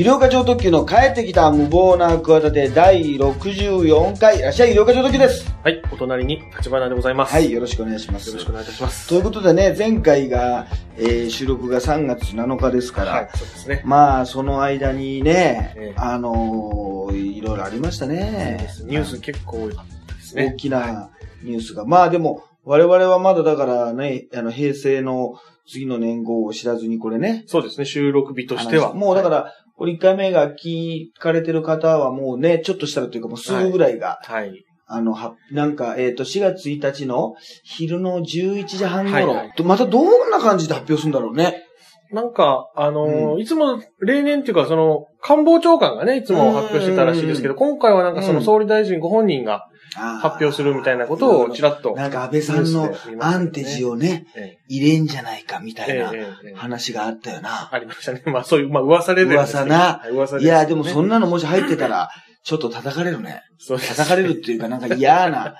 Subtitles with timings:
[0.00, 5.54] 医療課長特急の帰ってきた無謀な企て第64回、いらっしゃい医療課長特急です。
[5.62, 7.34] はい、お隣に立花でございます。
[7.34, 8.28] はい、よろしくお願いします。
[8.30, 9.06] よろしくお願いいたします。
[9.10, 13.82] ということでね、前回が、えー収録が3月7日ですから、はい、そうですね。
[13.84, 18.70] まあ、その間にね、ええあのーいろいろありましたね。
[18.86, 19.76] ニュース結構多いで
[20.22, 20.56] す大ね。
[20.56, 21.10] きな
[21.42, 21.84] ニュースが。
[21.84, 25.34] まあでも、我々はまだだからね、あの、平成の
[25.70, 27.44] 次の年号を知らずにこれね。
[27.46, 28.88] そうですね、収録日としては。
[28.88, 34.52] 話もうだから、これ1回目が聞かれてる方はもうね、ちょっとしたらというかもうすぐぐらいが、はい。
[34.86, 37.32] あの、は、なんか、えっ、と、4月1日の
[37.64, 39.52] 昼の11時半頃、はいはい。
[39.56, 41.64] とまたどんな感じで発表するんだろうね。
[42.12, 51.94] なんか、あのーういつも例年っていうか、その、官房長官がね、いつも発表してたらしいですけど、今回はなんかその総理大臣ご本人が発表するみたいなことをちらっと。
[51.94, 56.12] なんか安倍さんのアンテジををね、え入れんじゃないかみたえいな
[56.54, 57.68] 話があったよな。
[57.72, 58.22] ありましたね。
[58.26, 62.10] まあそういう、まあ噂レベル噂なはい噂いや、でもそんんなのもし入ってたら、
[62.44, 63.42] ちょっと叩かれる ね。
[63.68, 65.56] 叩かれるっていうかなんか嫌な。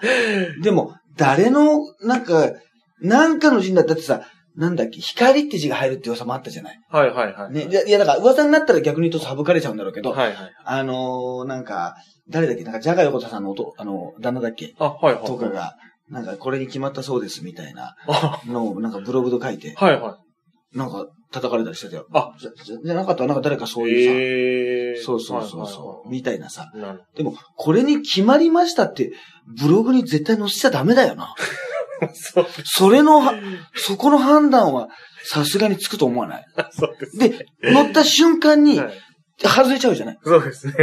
[0.62, 2.52] でも、誰の、なんか、
[3.02, 4.22] なんかの字になったってさ、
[4.56, 6.80] なんだっけ、光って字が入るって噂もあったじゃない。
[6.90, 7.52] はいはいはい。
[7.52, 7.66] ね。
[7.70, 10.36] いや、いやだから噂になったら逆に言うと省かれちゃうんだろうけど、はいはい。
[10.64, 11.94] あのー、なんか、
[12.28, 15.24] 誰だっけ、なんか、ジャガ横田さんの音、あの、旦那だっけ、あ、はいはい。
[15.24, 15.74] とかが、
[16.08, 20.18] なんか、これに決まったそうです、みたいなあ、のを、なんかブログで書いて、はいは
[20.74, 22.06] なんか、叩かれたりしてたよ。
[22.12, 22.50] あじゃ、
[22.84, 23.92] じゃなかったらなんか誰かそうい。
[23.92, 26.70] いうさ、ええそうそうそうはいそう、はいみたいなさ。
[26.72, 29.12] はいなるでも、これに決まりましたって、
[29.60, 31.34] ブログに絶対載せちゃダメだよな。
[32.12, 33.34] そう、それのは、
[33.74, 34.88] そこの判断は、
[35.24, 36.44] さすがにつくと思わない？
[36.72, 37.18] そうです。
[37.18, 38.94] で、乗った瞬間には、い
[39.42, 40.18] 外れちゃうじゃない？
[40.24, 40.74] そうですね。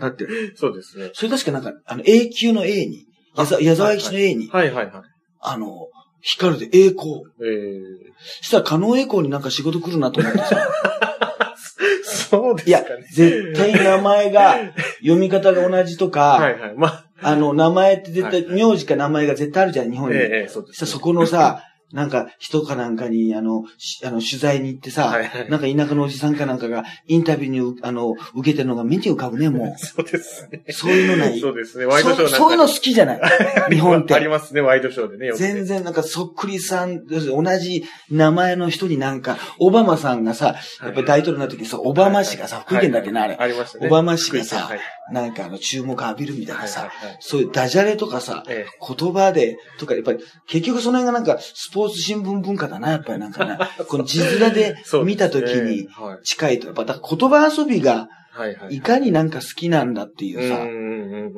[0.00, 1.10] だって、そうですね。
[1.14, 5.02] それ確かなんか、あの、永久の A に、矢沢矢沢永吉の A に、はいはいはい。
[5.40, 5.88] あの、
[6.20, 7.22] 光るで栄光。
[7.42, 8.08] ええ
[8.42, 10.68] したら、可能栄光になんか仕事来るなと思ってさ。
[12.02, 14.56] そうですいやかね。、絶対名前が、
[15.00, 16.74] 読み方が同じとか、はいはい。
[16.76, 20.16] まあ、あの、名前って絶対、はい名字か名前が絶対あるじゃん、日本に。
[20.16, 20.74] ええええそうですね。
[20.74, 30.62] そしたらそこのさ、なんか、人かなんかに、あの、しあの、取材に行ってさ、はいはいなんか田舎のおじさんかなんかが、インタビューにう、あの、受けてるのが目に浮かぶね、も そうですね。
[30.68, 30.72] う。
[30.72, 31.40] そういうのない。
[31.40, 31.86] そうですね。
[31.86, 33.20] ワイドショーなんかそそういうの好きじゃない。
[33.70, 34.14] 日本って。
[34.14, 35.32] ありますね、ワイドショーでね。
[35.34, 43.36] 全然なんかそっくりさん、同じ名前の人になんか、オバマさんがさ、やっぱり大統領になった時にさ、オバマ氏がさ、福建だっけな、あれ。
[43.38, 43.86] ありましたね。
[43.86, 48.66] オバマ氏がさはいなんかあの、注目浴びるみたいなさ、そういうダジャレとかさ、え
[48.96, 53.58] 言葉で、とか、やっぱり、結局その辺がなんか、スポーツ新聞文化だな、やっぱりなんかね。
[53.88, 60.64] この字面で見た時ですねにはい近いと、やっぱ、言葉遊びが、はいかになんか好きなんだっていうさ。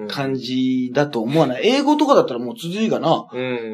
[0.08, 1.62] 感じだと思わない？
[1.66, 3.24] 英語とかだったらもう綴りがな、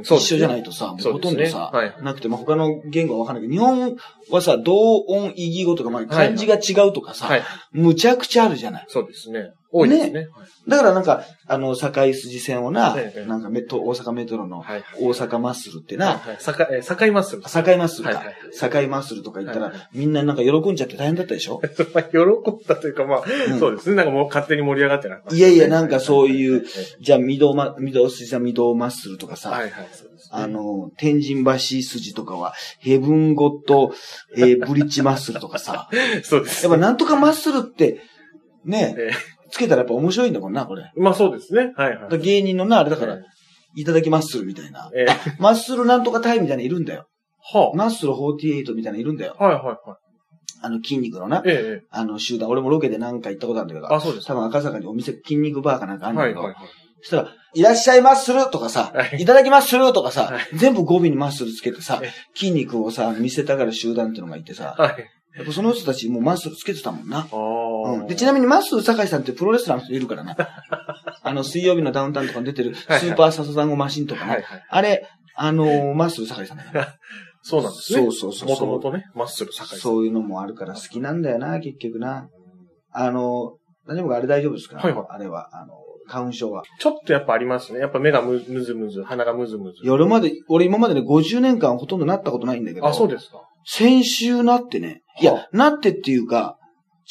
[0.03, 3.97] 一緒じゃないとさ、もうほとんどさ、はいなくて、まあ、他の言語はわかんないけど、日本
[4.31, 4.77] はさ、同
[5.09, 7.43] 音異義語とか、まあ、漢字が違うとかさ、はい。
[7.73, 8.85] むちゃくちゃあるじゃない。
[8.89, 9.51] そうですね。
[9.77, 10.19] 多いですね。
[10.21, 14.85] はいだからなんか、あの、堺筋線をな、ええなんかメト、大阪メトロのはい。
[15.01, 16.37] 大阪マッスルってな、はい。
[16.41, 17.43] さか、えー、境マッスル。
[17.43, 18.35] 堺マッスルかはいはい。
[18.53, 21.61] 堺マッスルとか言ったらみんななんか喜んじゃって大変だったでしょ？
[21.95, 22.23] まあ、喜ん
[22.67, 23.95] だというか、まあ、んそうですね。
[23.95, 25.37] なんかもう勝手に盛り上がってなかった。
[25.37, 26.67] いやいやなんかそういうは
[27.01, 29.61] じゃあ、御堂ま、御堂筋さん御堂マッスルとかさ。
[30.33, 31.59] あの、天神橋
[31.89, 33.93] 筋とかは、ヘブンゴッド、
[34.37, 35.89] えーブリッジマッスルとかさ、
[36.25, 36.65] そうです。
[36.65, 38.01] やっぱなんとかマッスルって、
[38.65, 39.11] ね、え
[39.57, 40.93] つけたらやっぱ面白いんだもんな、これ。
[40.97, 41.73] まあそうですね。
[41.77, 42.11] はいはい。
[42.11, 43.23] ら芸人のな、あれだからえ、
[43.75, 44.91] いただきマッスルみたいな。
[44.95, 47.07] えーマッスルなんとかタイみたいなのいるんだよ。
[47.41, 49.35] はマッスル48みたいなのいるんだよ。
[49.39, 49.45] あ。
[49.45, 49.77] はいはいはい。
[50.63, 52.51] あの筋肉のな、ええええあの集団。
[52.51, 56.71] 俺もロケで何か行ったことあるんだけど、あ、そうです多分赤坂にお店、筋肉バーかなんかあるんだけど、はいはいはい。
[57.03, 64.97] そしたら、いらっしゃいマッスルとかさ、はいいただきマッスルとかさは、全部語尾にマッスルつけてさえ、筋肉をさ、見せたがる集団っていうのがいてさ、はい。
[65.37, 67.29] やっぱその人たちもうマッスルつけてたもんな。
[67.31, 70.37] うん、で、ちなみにマッスル酒井さんってプロレスラーの人いるからな。
[71.23, 74.31] あの、水曜日のダウンタウンとかに出てるスーパーササダンゴマシンとかね。
[74.33, 74.65] はいはい。
[74.69, 76.87] あれ、あのーマッスル酒井さんだよ。
[77.43, 78.03] そうなんですね。
[78.03, 79.79] そうそうそうもともとね、マッスル堺さん。
[79.79, 82.29] そういうのもあるから好きなんだよな、結局な。
[82.93, 85.75] あのー、大丈夫かあれ大丈夫ですかはいはいあれは、あの、
[86.09, 86.63] 花粉症は。
[86.79, 87.81] ちょっとやっぱありますね。
[87.81, 89.81] やっぱ目がむむずむず、鼻がむずむず。
[89.83, 92.87] 夜まで、俺今までね、50年間ほとんどなったことないんだけど。
[92.87, 93.43] あ、そうですか。
[93.65, 95.03] 先週なってね。
[95.21, 96.59] いはや、なってっていうか、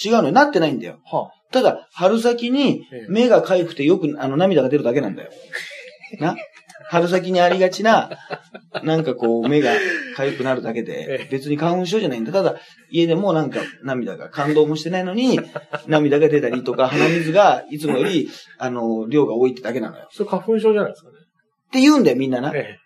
[0.04, 0.31] 違うのよ。
[0.31, 1.00] なってないんだよ。
[1.06, 5.31] はただ、春先にええ目が痒くてよく、あの、涙が出るだけなんだよ。
[6.19, 6.36] な？
[6.88, 8.12] 春先にありがちな、
[8.84, 9.72] なんかこう、目が
[10.18, 12.31] 痒くなるだけえでえ、別に花粉症じゃないんだ。
[12.31, 12.57] ただ、
[12.92, 15.40] 家でもなんか涙が、感動もしてないのに、
[15.88, 18.30] 涙が出たりとか、鼻水がいつもより、
[18.60, 20.08] あの、量が多いってだけなのよ。
[20.12, 21.16] それ花粉症じゃないですかね。
[21.18, 22.51] って言うんだよ、みんなな。
[22.54, 22.78] え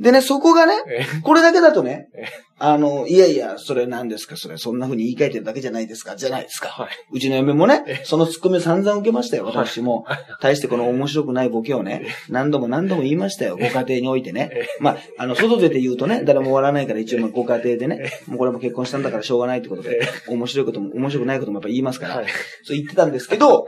[0.00, 2.26] でね、そこがね、えこれだけだとねえ、
[2.58, 6.68] あの、いやいや、それ何ですか、それ、そんな風に言い換えてるだけじゃないですか、じゃないですか。
[6.68, 6.88] はい。
[7.12, 10.02] うちの嫁もねえ、そのツッコミを散々受けましたよ、私も。
[10.02, 10.18] はい。
[10.40, 14.68] 大してこの面白くないボケをね、何度も何度も言いましたよ、ご家庭においてね。
[14.80, 22.16] まあ、あの、外出て言うとね、誰も笑わないから一応まあご家庭でね、もうこれも結婚したんだからしょうがないってことで、面白いことも面白くないこともやっぱ言いますから。
[22.16, 22.26] はい、
[22.64, 23.66] そう言ってたんですけど、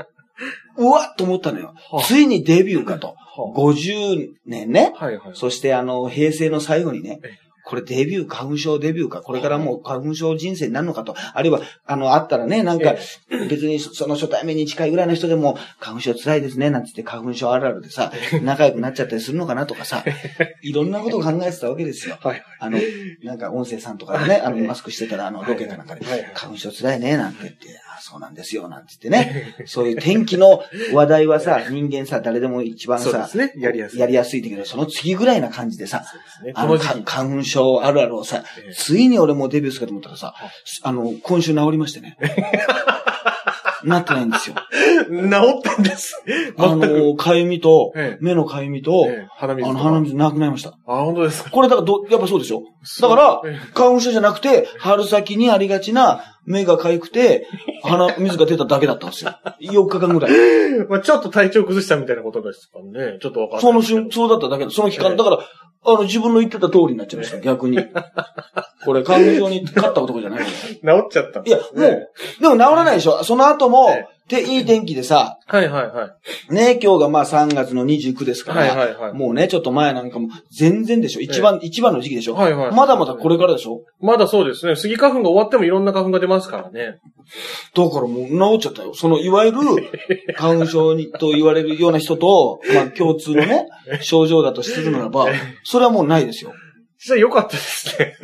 [0.78, 2.00] うわっと思ったのよは。
[2.00, 3.08] あついにデビューかと。
[3.08, 4.92] は50年ね。
[4.96, 5.30] はいはい。
[5.34, 7.30] そしてあの、平成の最後にねえ、
[7.66, 12.94] これデビュー、花粉症デビューか、これからもう花粉症人生になるのかと、あるいは、あの、あったらね、なんか、
[13.50, 18.12] 別にその初対面に近いぐらいの人でも、花粉症辛いですね、なんつって花粉症あるあるでさ、
[18.42, 20.04] 仲良くなっちゃったりするのかなとかさ、
[20.62, 22.18] いろんなことを考えてたわけですよ。
[22.20, 22.42] はい。
[22.60, 22.78] あの、
[23.24, 29.54] なんか音声さんとかでね、あの、マスクしてたら、あの、ロケかなんかで花粉症辛いね、なんて言って、あそうなんですよ、なんて言ってね。
[29.66, 30.62] そういう天気の
[30.92, 33.52] 話題はさ、人間さ、誰でも一番さね。
[33.56, 34.00] やりやすい。
[34.00, 36.04] やりやすいんだけど、その次ぐらいな感じでさ。
[36.54, 40.34] あの、花粉症あるあるをさええ、ついに俺もうデビューするかと思ったらさ、
[40.82, 42.16] あの、今週治りましてね。
[43.84, 44.56] なってないんですよ。
[45.04, 46.22] 治ったんです。
[46.58, 46.74] あ。
[46.76, 49.78] の、かゆみとええ、目のかゆみと、ええ鼻水あの。
[49.78, 50.70] 鼻水なくなりました。
[50.86, 51.50] あ、本当ですか？
[51.50, 52.62] これだからど、やっぱそうでしょ？
[53.02, 57.46] だからええ、花粉症じゃなくて、春先にありがちな目がかゆくて、
[57.82, 59.32] 鼻水が出ただけだったんですよ。
[59.60, 60.32] 4日間ぐらい。
[60.88, 63.18] まあちょっと体調崩したみたいなことですかね。
[63.20, 63.60] ちょっとわかんない。
[63.62, 64.70] その瞬、そうだっただけだ。
[64.70, 65.38] その期間、ええだから、
[65.88, 67.78] あの、自分の言ってた通りになっちゃいました、逆に。
[68.84, 70.50] これ、花粉症に勝った男じゃない治
[70.82, 71.76] っちゃったんいや、もう、
[72.40, 76.16] でも治らないでしょその後もえ、で、いい天気でさ、はいはいは
[76.50, 76.54] い。
[76.54, 79.12] ね、今日がまあ3月の29ですから、はいはいはい。
[79.12, 82.74] もうね、ちょっと前なんかも全然でしょ一番、一番の時期でしょはいはい。
[82.74, 84.74] まだまだこれからでしょまだそうですね。
[84.74, 86.98] スギ花粉が終わってもいろんな花粉が出ますからね。
[87.74, 88.94] だからもう治っちゃったよ。
[88.94, 89.58] その、いわゆる、
[90.34, 93.68] 花粉症に、と言われるような人と、まあ共通のね、
[94.02, 95.28] 症状だとするならば、
[95.62, 96.52] それはもうないですよ。
[96.98, 98.16] 実は良かったですね。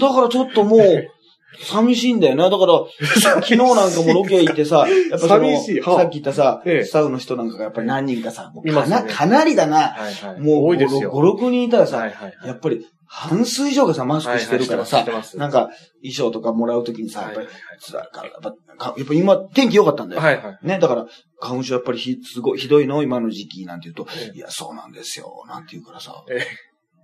[0.00, 1.08] だからちょっともう、
[1.60, 2.50] 寂しいんだよな。
[2.50, 2.84] だから、
[3.20, 9.76] 昨日なんかもロケ行ってさ、やっぱその、さっき言ったさ、ええスタッフの人なんかがやっぱり何人かさ、もうかな、かなりだな。
[9.76, 10.40] はいはい。
[10.40, 11.12] もう5、多いですよ。
[11.12, 12.06] 6人いたらさ。
[12.06, 15.04] やっぱり半数以上がさ、マスクしてるからさ
[15.36, 15.70] なんか
[16.02, 20.22] 衣装とかもらうときにさ、やっぱりかやっぱ、今天気良かったんだよ。
[20.22, 20.66] はいはい。
[20.66, 21.06] ね、だから、
[21.40, 26.46] 花粉症やっぱりひ、すごい、ひどいの今の時期なんて言うと、ええいや、そうなんですよ、なんて言うからさ、え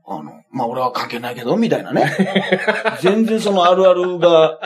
[0.07, 2.13] あの、まあ、俺は関係ないけど、みたいなね。
[3.01, 4.59] 全然そのあるあるが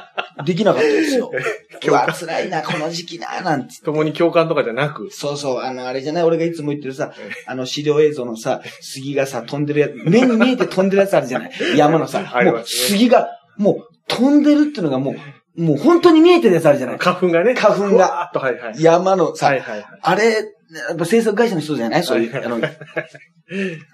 [0.44, 1.30] できなかったですよ。
[1.88, 3.84] うわ、辛いな、この時期な、なんつって。
[3.84, 5.08] 共に共感とかじゃなく。
[5.10, 11.50] そうそう、あの、あれじゃない、俺がいつも言ってるさえ、あの、資料映像のさ、杉がさ、飛んでるやつ、目に見えて飛んでるやつあるじゃない？
[11.76, 13.28] 山のさ、もう杉が、
[13.58, 13.76] もう
[14.08, 15.14] 飛んでるっていうのがも
[15.56, 16.98] う、もう本当に見えてるやつあるじゃない？
[16.98, 17.54] 花粉がね。
[17.54, 18.82] 花粉がはいはい。
[18.82, 19.84] 山のさ、はいはいはい。
[20.02, 20.44] あれ、
[20.88, 22.02] やっぱ制作会社の人じゃない？
[22.02, 22.60] そういう、はいあの、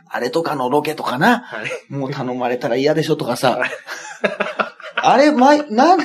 [0.08, 1.70] あれとかのロケとかな、はい。
[1.92, 3.60] もう頼まれたら嫌でしょとかさ、
[4.96, 6.00] あれ、前、なん、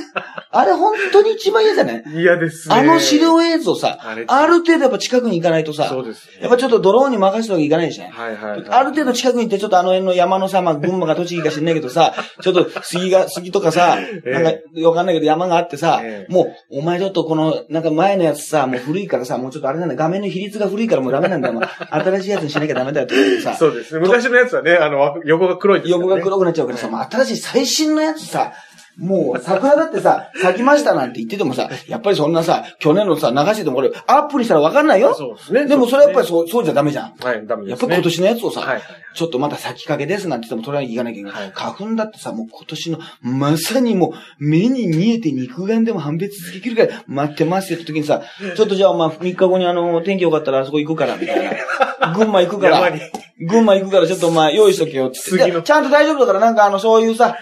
[0.58, 2.04] あれ本当に一番嫌じゃない？
[2.16, 2.76] 嫌ですね。
[2.76, 6.40] あの資料映像さ、あれある程度やっぱ近くに行かないとさ、そうですね。
[6.42, 8.12] やっぱちょっとドローンに任せておきいかないじゃん。
[8.12, 8.66] はいはいはい。
[8.70, 14.52] ある程度近くに行って、ちょっとあの辺の山のさ、まあ、群馬か栃木か知んないけどさ、 ちょっと杉が、杉とかさ、えなんか、
[14.90, 21.54] わかんないけど山があってさえ、えもう、お前ちょっとこの、なんか前のやつさ、もう古いからさ、もうちょっとあれなんだ、画面の比率が古いからもうダメなんだよ。
[21.56, 24.00] もう新しいやつにしなきゃダメだよってさ、そうですね。
[24.02, 28.54] 昔のやつはね、あの、横が黒いね横が黒くなっちゃうからさ、新しい最新のやつさ、
[28.98, 35.14] もう桜だってさ、咲きましたなんて言っててもさ、やっぱりそんなさ、去年のさ、流してても俺、アップにしたらわかんないよ。
[35.14, 35.68] そうですね。
[35.68, 37.16] でもそれはやっぱりそうそう、じゃダメじゃん。
[37.16, 37.70] はい、ダメですね。
[37.70, 38.84] やっぱり今年のやつをさ、はいはい
[39.18, 41.34] ちょっとまた先駆けですなんて言っても取らなきゃいけなきゃいけない。
[41.34, 48.22] はい花粉だってさ、もう今年の、まさにもう、目に見えて肉眼でも判別できるから待ってますよって時にさ、
[48.56, 52.14] ちょっとじゃあまあ3日後にあの、天気良かったらあそこ行くから、みたいな。
[52.14, 52.92] 群馬行くから
[53.40, 55.20] 群馬行くからちょっとまあ用意しとけよって。
[55.20, 57.36] ちゃんと大丈夫だからなんかあの、そういうさ、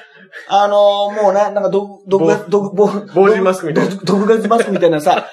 [0.48, 3.96] あのーもうな、なんか毒、毒が、毒、防防塵マスクみたいな。
[3.96, 5.28] 毒毒ガスマスクみたいなさ、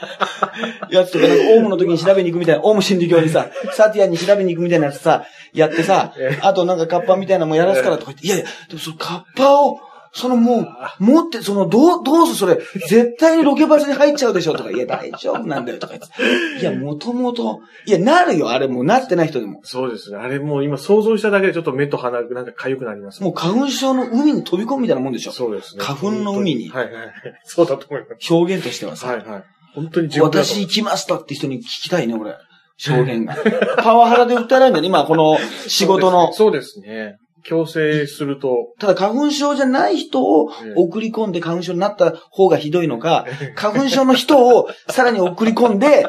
[0.90, 9.78] やつとか、なんかオウムの時に調べに行くみたいな、オウム真理教にさ、サティアに調べに行くみたいなやつさ、やってさええ、あとなんかカッパみたいなのもやらすからとか言って、いやいや、でもそのカッパを、
[10.14, 10.66] そのもう、
[10.98, 16.60] 持って、その、どう、どうすそれ、絶対にロケバスに入っちゃうでしょとか、いや、大丈夫なんだよとか言って。
[16.60, 19.60] いや、もともと、いや、なるよ、あれもうなってない人でも。
[19.62, 20.18] そうですね。
[20.18, 23.22] あれもう今想像しただけでちょっと目と鼻がなんか痒くなります。
[23.22, 25.32] もう花粉症の海に飛び込むみたいなもんでしょ。
[25.32, 25.82] そうですね。
[25.82, 27.12] 花粉の海にはいはいはい。
[27.44, 28.34] そうだと思います。
[28.34, 29.06] 表現としてはさ。
[29.08, 29.44] はいはい。
[29.74, 32.34] 本当に地獄だと私行きましたって人に聞きたいね、俺。
[32.76, 33.36] 証言が。
[33.78, 35.38] パワハラで訴えられるんだよね、今、この
[35.68, 36.32] 仕事の。
[36.32, 37.16] そうですね。
[37.44, 40.72] 強制すると、ただ花粉症じゃない人をええ。
[40.76, 46.06] 送り込んで花粉症になった方がひどいのか、花粉症の人をさらに送り込んで、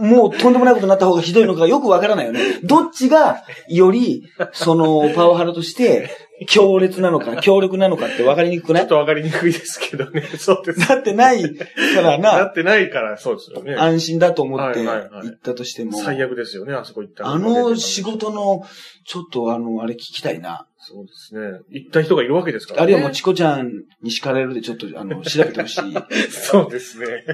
[0.00, 2.40] もうとんでもないことになった方がひどいのかよくわからないよね。
[2.64, 6.10] どっちが、より、その、パワハラとして、
[6.46, 8.82] 強烈なのか、 強力なのかって分かりにくくない？
[8.82, 10.22] ちょっと分かりにくいですけどね。
[10.36, 10.80] そうです。
[10.88, 11.66] なってないか
[12.02, 12.38] らな。
[12.38, 13.74] なってないから、そうですよね。
[13.76, 14.98] 安心だと思って行
[15.28, 15.96] ったとしても。
[15.98, 18.64] 最悪ですよね、あそこ行ったあの仕事の、
[19.06, 20.66] ちょっとあの、あれ聞きたいな。
[20.86, 21.60] そうですね。
[21.70, 22.82] 行った人がいるわけですからね。
[22.82, 23.70] あるいはもうチコちゃん
[24.02, 25.94] に叱られるでちょっと、あの、調べてほしい。
[26.30, 27.24] そうですね。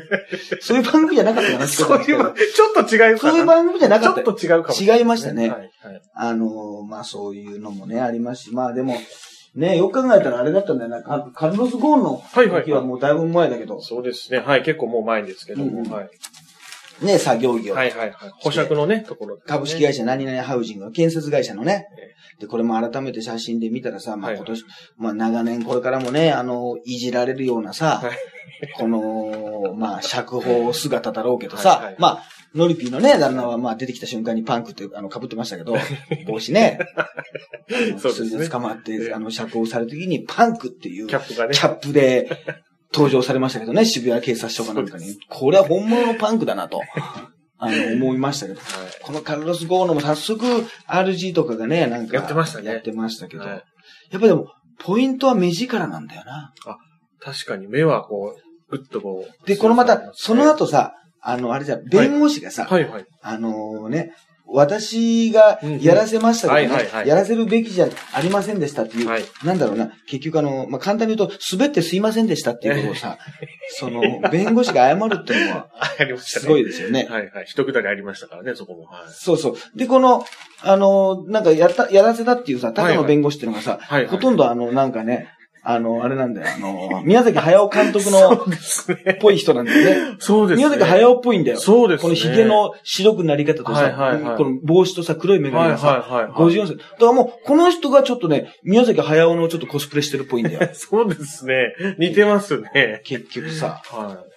[0.60, 4.22] そういう番組じゃなかったかな、そういう、ちょっと違うそういう番組じゃなかった。
[4.22, 5.50] ちょっと違うかも、ね、違いましたね。
[5.50, 5.70] はい、はい。
[6.14, 8.96] あの、まあそういうのもね、ありますし、まあでも、
[9.54, 11.02] ねよく考えたらあれだったんだよな。
[11.02, 13.74] カルロス・ゴーンの時はもうだいぶ前だけど。
[13.76, 14.38] はいはいはい、そうですね。
[14.38, 16.10] はい、結構もう前ですけども、うん、はい。
[17.02, 17.74] ね、作業業。
[17.74, 18.30] はいはいはい。
[18.40, 21.86] 保釈のね、ところ、ね、株式会社何々ハウジング、建設会社のね。
[22.40, 24.64] で、これも改めて写真で見たらさ、まあ今年、
[24.96, 28.18] まあ長年これからもね、あの、いじられるようなさ、はい、
[28.76, 32.22] この、まあ釈放姿だろうけどさ、まあ、
[32.54, 35.76] ノリピーのね、旦那はまあ出てきた瞬間にパンクってあの被ってましたけど、
[36.26, 36.80] 帽子ね。
[37.98, 38.48] そうですね。
[38.48, 41.54] 捕まって、あの、釈放された時にパンクっていうキャップがね。
[41.54, 42.28] キャップで
[42.92, 45.18] 登場されましたけどね、渋谷警察署かなんかに。
[45.28, 46.80] これは本物のパンクだなと。
[47.62, 48.68] あの、思いましたけど、はい、
[49.02, 50.44] このカルロス・ゴーノも早速
[50.88, 52.16] RG とかがね、なんか。
[52.16, 52.72] やってましたね。
[52.72, 53.44] やってましたけど。
[53.44, 53.64] はい、
[54.10, 54.48] やっぱでも、
[54.78, 56.54] ポイントは目力なんだよな。
[56.66, 56.78] あ、
[57.20, 58.34] 確かに目はこ
[58.70, 59.46] う、ぐっとこう。
[59.46, 64.14] で、このまた、その後さ、あの、あれじゃ、弁護士がさ、はい、はいはいあのね、
[64.52, 73.18] 私がやらせましたけどね、やらせるべきじゃありませんでしたっていう、はい、なんだろうな、結局あの、まあ、簡単に言うと、滑ってすいませんでしたっていうことをさ、
[73.78, 75.70] その、弁護士が謝るっていうのは、
[76.18, 77.06] すごいですよね。
[77.08, 77.44] はいはい。
[77.46, 78.84] 一くだりありましたからね、そこも。
[78.86, 79.78] はい、そうそう。
[79.78, 80.24] で、この、
[80.62, 85.28] あの、なんかやった、やらせたっていうさ、高野弁護士っていうのがさ、はいはい、ほとんどあの、なんかね、
[85.62, 86.46] あの、あれなんだよ。
[86.56, 88.38] あの、宮崎駿監督の、 っ
[89.20, 90.16] ぽい人なんだよね。
[90.18, 90.66] そうですね。
[90.66, 91.58] 宮崎駿っぽいんだよ。
[91.58, 92.02] そうですね。
[92.02, 96.76] この髭の白くなり方とさ、はいはいこの帽子とさ、黒い眼鏡がさ、はいはい54歳。
[96.76, 100.60] だからもう、この人がちょっとね、宮崎駿のちょっとコスプレしてるっぽいんだよ。
[100.72, 101.74] そうですね。
[101.98, 103.02] 似てますね。
[103.04, 104.30] 結局さ、はい。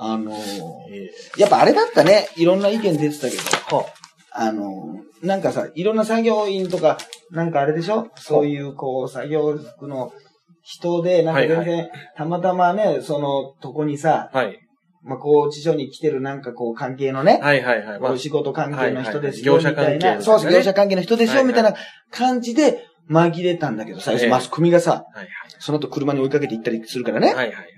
[0.00, 2.28] あのー、やっぱあれだったね。
[2.36, 3.36] いろんな意見出てたけ
[3.70, 3.84] ど、は
[4.30, 6.98] あのー、なんかさ、いろんな作業員とか、
[7.32, 8.08] なんかあれでしょ？
[8.14, 10.12] そういう、こう、作業服の、
[10.68, 14.58] 人で、なんか全然、はいはい、たまたまね、その、とこにさ、はい。
[15.02, 17.40] まあ、こう、地上に来てるなんかこう、関係のね。
[17.42, 18.00] はいはいはい。
[18.00, 21.74] まあ、お仕事関係の人ですよ、はいはい、業者関係、ね、そう業者関係の人ですよ、みたいな
[22.10, 27.28] 感じで紛れたんだけどさ、マスコミがさ、はいはい、その後車に追いかけて行ったりするからね。
[27.28, 27.77] はいはい。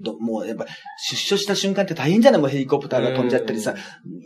[0.00, 0.66] どもうやっぱ
[1.10, 2.40] 出所した瞬間って大変じゃない？
[2.40, 3.74] もうヘリコプターが飛んじゃったりさ、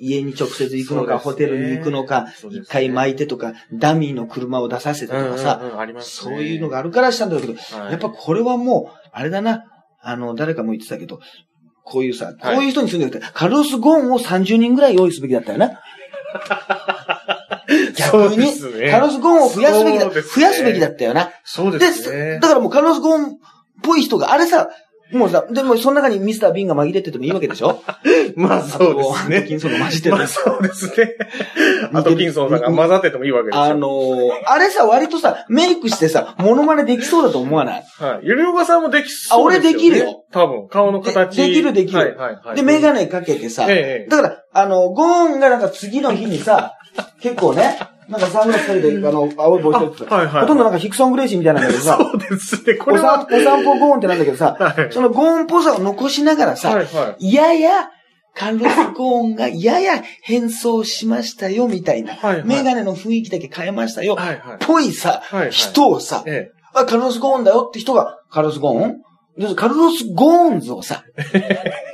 [0.01, 5.61] 家に直接行くのか、ホテルに行くのか、一回巻いてとか、ダミーの車を出させてとかさ、
[6.03, 7.55] そういうのがあるからしたんだけど、
[7.91, 9.65] やっぱこれはもう、あれだな、
[10.03, 11.21] あの、誰かも言ってたけど、
[11.85, 15.81] こういうさ、こういう人に住んでるって、カルロス・ゴーンを30人ぐらい用意すべきだったよな。
[17.97, 18.53] 逆に、
[18.91, 21.31] カルロス・ゴーンを増やすべきだ、増やすべきだったよな。
[21.45, 22.39] そうですね。
[22.41, 23.29] だからもうカルロス・ゴーンっ
[23.83, 24.69] ぽい人が、あれさ、
[25.13, 27.83] もうさ、でもその中にミスター・ビンが紛れててもいいわけでしょ？
[28.37, 29.37] まあそうですね。
[29.39, 30.11] アトキンソンが混じってて。
[30.11, 31.15] まあそうですね。
[31.93, 33.63] アトキンソンさんが混ざっててもいいわけですよ。
[33.63, 37.85] あのー、あれさ、割とさ、メイクしてさ、モノマネできそうだと思わない？
[37.99, 38.21] はい。
[38.23, 39.57] ゆりおかさんもできそうね。
[39.57, 40.25] あ、俺できるよ。
[40.33, 41.37] 多分、顔の形。
[41.37, 41.99] できるできる。
[41.99, 42.57] はいはいはい。
[42.57, 46.75] で、メガネかけてさ、ええ、だから、あの、ゴーンがなんか次の日にさ、
[47.21, 47.79] 結構ね、
[48.11, 50.15] なんかサングラスかけて、あの、青い帽子取ってた。
[50.15, 50.41] はいはい。
[50.43, 51.97] ほとんどなんかヒクソン・グレイシーみたいなんだけどさ。
[51.99, 53.27] そうですね、これは。
[53.31, 57.91] お散歩ゴーンってなんだけどさ、はい、そのゴーンっぽさを残しながらさ、はいはい、やや、
[58.35, 62.15] カルロス・ゴーンがやや変装しましたよ、みたいな。
[62.15, 64.17] はいはい、メガネの雰囲気だけ変えましたよ。
[64.17, 64.57] はいはい。
[64.61, 69.03] ぽいさ、はいはい、人をさ、ええ、あ、カルロス・ゴーンだよって人が、カルロス・ゴーン？
[69.57, 71.05] カルロス・ゴーンズをさ、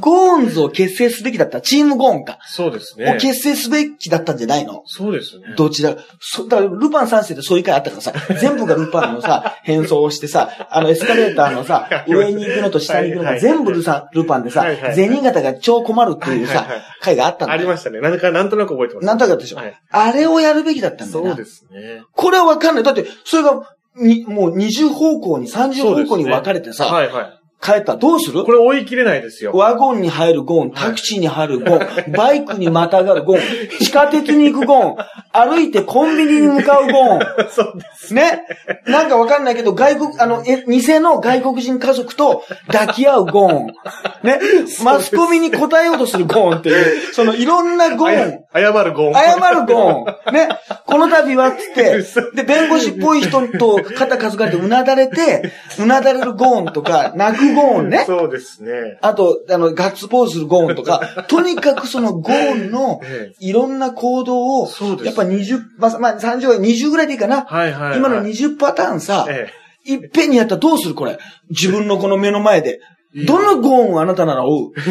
[0.00, 1.60] ゴーンズを結成すべきだった。
[1.60, 2.38] チームゴーンか。
[2.46, 3.12] そうですね。
[3.16, 4.82] を結成すべきだったんじゃないの？
[4.86, 5.54] そうですね。
[5.56, 16.66] どちら、そ、だからルパン三世でそういう回あったからさ、 全部がルパンのさ、変装をしてさ、あのエスカレーターのさ、上に行くのと下に行くのが全部ルサルパンでさ、銭形が超困るっていうさ、
[17.00, 18.00] 回があったんだありましたね。
[18.00, 19.06] なんか、なんとなく覚えてます。
[19.06, 19.58] なんとなくでしょ？
[19.90, 22.02] あれをやるべきだったんだよそうですね。
[22.12, 22.84] これはわかんない。
[22.84, 27.26] だって、それが、に、もう20方向に、30方向に分かれてさ、はいはい。
[27.60, 28.44] 帰ったらどうする？
[28.44, 29.52] これ追い切れないですよ。
[29.54, 31.80] ワゴンに入るゴン、タクシーに入るゴン、
[32.12, 33.40] バイクにまたがるゴン、
[33.80, 34.96] 地下鉄に行くゴン、
[35.32, 37.20] 歩いてコンビニに向かうゴン。
[37.50, 38.12] そうです。
[38.14, 38.42] ね？
[38.86, 43.66] なんかわかんないけど、外国、あの、え、偽の外国人家族と抱き合うゴン。
[44.22, 44.38] ね？
[44.84, 48.44] マスコミに答えようとするゴンっていう、そのいろんなゴン。
[48.54, 49.14] 謝るゴン。
[49.14, 50.34] 謝るゴン。
[50.34, 50.48] ね？
[50.86, 52.02] この度は、つって、
[52.34, 58.04] で、弁護士っぽい人と肩数がれてうなだれて、うなだれるゴンとか、泣くくゴーンね。
[58.06, 58.98] そうですね。
[59.02, 64.68] あと、あの、ガッツポーズするゴーンとか、 とにかくそのゴーンのええいろんな行動を。
[65.02, 67.42] やっぱ20、まあ、まあ、30は20ぐらいでいいかな。
[67.42, 67.98] はいはいはい。
[67.98, 69.48] 今の20パターンさ、え
[69.84, 71.18] いっぺんにやったらどうするこれ？
[71.50, 72.80] 自分のこの目の前で。
[73.16, 73.24] え。
[73.26, 74.72] どのゴーンをあなたなら追う？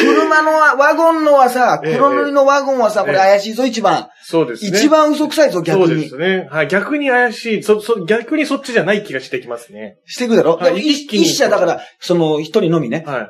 [0.00, 4.08] 車のワワゴンのはさ、ええ黒塗りのワゴンはさ、これええ怪しいぞ、一番。
[4.22, 4.78] そうですね。
[4.78, 6.16] 一番嘘くさいぞ、逆にそうです。
[6.16, 6.48] ね。
[6.50, 6.68] はい。
[6.68, 7.62] 逆に怪しい。
[7.62, 9.98] そ、そ、逆にそっちじゃない気がしてきますね。
[10.06, 13.04] していくだろ、一一気に一社だから、その一人のみね。
[13.06, 13.28] はい。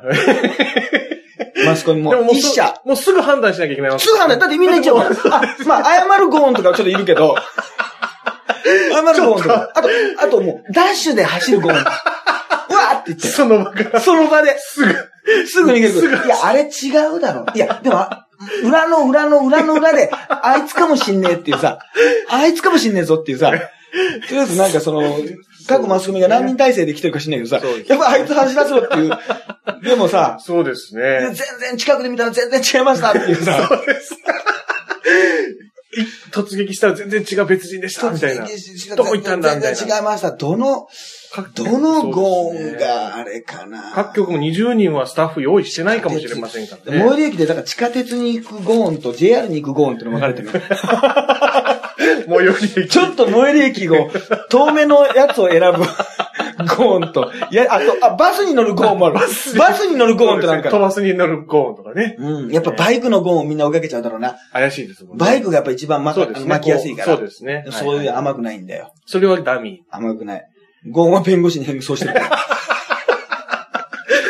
[1.65, 2.23] マスコミもでも。
[2.23, 2.81] もう一社。
[2.85, 4.39] もうすぐ判断しなきゃいけないすぐ判断。
[4.39, 5.35] だってみんな言っちゃうから。
[5.37, 7.35] あ、まあ、謝るゴーンとかちょっといるけど。
[8.91, 9.71] 謝るゴーンとか。
[9.73, 11.85] あと、あともう、ダッシュで走るゴーン。
[13.13, 13.37] って言って。
[13.37, 13.99] その場から。
[14.01, 14.55] その場で。
[14.59, 15.47] すぐ。
[15.47, 16.07] すぐ逃げるすぐ。
[16.07, 17.45] いや、あれ違うだろ。
[17.53, 18.27] いや、でも、あ
[18.63, 21.79] 裏の裏の裏の裏で、あいつかもしんねえっていうさ、
[22.29, 25.19] あいつかもしんねえぞっていうさ、とりあえずなんかその、
[25.67, 29.11] 各マスコミが何人体制で来てるか知んないけどさやっぱあいつ走らせろっていう。
[29.83, 31.33] でもさ、そうですね。
[31.33, 34.15] 全然近くで見たら全然違いましたっていうさ、そうです。
[35.93, 38.47] い突撃したら全然違う別人でした、みたいな。
[38.95, 40.31] どこ行ったんだみたいな全然違いました。
[40.31, 40.87] どの、
[41.53, 43.93] どのゴーンがあれかな。
[43.93, 46.99] 各局も20人はスタッフ用意してないかもしれませんからね。
[46.99, 50.49] 最寄り駅で、だから地下鉄に行くゴーンと JR に行くゴーンっての分かれてる。
[52.27, 54.09] もうよりちょっと最寄り駅を、
[54.49, 55.79] 遠めのやつを選ぶ
[56.75, 59.15] ゴーンと、いや、あと、あ、バスに乗るゴーンもある。
[59.15, 62.17] バスに乗るゴーンってなんか飛ばすに乗るゴーンとかね。
[62.19, 62.51] うん。
[62.51, 64.35] やっぱバイクのゴーンをみんな追いかけちゃうだろうな。
[64.51, 65.25] 怪しいですもんね。
[65.25, 66.25] バイクがやっぱ一番まね。
[66.45, 67.15] 巻きやすいから。
[67.15, 67.65] そうですね。
[67.71, 68.41] そういう甘く。
[68.41, 68.91] くないんだよ。
[69.05, 70.47] それはダミ甘くない。
[70.89, 72.25] ゴーンは弁護士に変装してるから。
[72.27, 72.61] ー。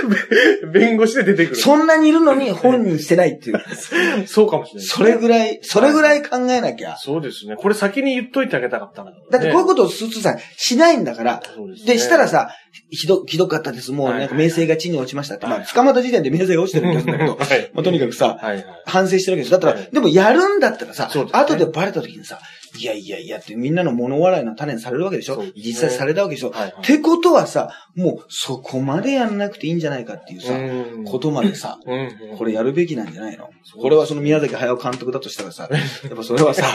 [0.72, 1.56] 弁護士で出てくる。
[1.56, 3.62] そんなにいるのに本人してないっていう。
[4.28, 4.88] そうかもしれない。
[4.88, 6.98] それぐらい、それぐらい考えなきゃ。
[6.98, 7.56] そうですね。
[7.56, 9.12] これ先に言っといてあげたかったな。
[9.30, 11.42] だってこういうことをスーツさんしないんだから。
[11.56, 12.50] そうですねで、したらさ、
[12.90, 13.92] ひど、ひどかったです。
[13.92, 15.48] もうはいなんか名声が地に落ちましたって。
[15.48, 17.72] まあ、捕まった時点で名声が落ちてるんですけど、 はい。
[17.74, 18.66] まあ、とにかくさ、はいはい。
[18.86, 19.52] 反省してるわけです。
[19.52, 22.40] だったら、はいでもやるんだったらさ、そうですね後でバレた時にさ、
[22.80, 25.38] いやいやいやってみんなの物笑いの種にされるわけでしょ？
[25.44, 25.52] ね。
[25.56, 26.74] 実際されたわけでしょ、はいはい。
[26.80, 31.04] ってことはさ、もうそこまでやんなくていいんじゃないかっていうさ、うん。
[31.04, 31.96] ことまでさ、う
[32.34, 32.38] ん。
[32.38, 33.50] これやるべきなんじゃないの？
[33.80, 35.78] これはその宮崎駿監督だとしたらさ、や
[36.14, 36.66] っぱそれはさ、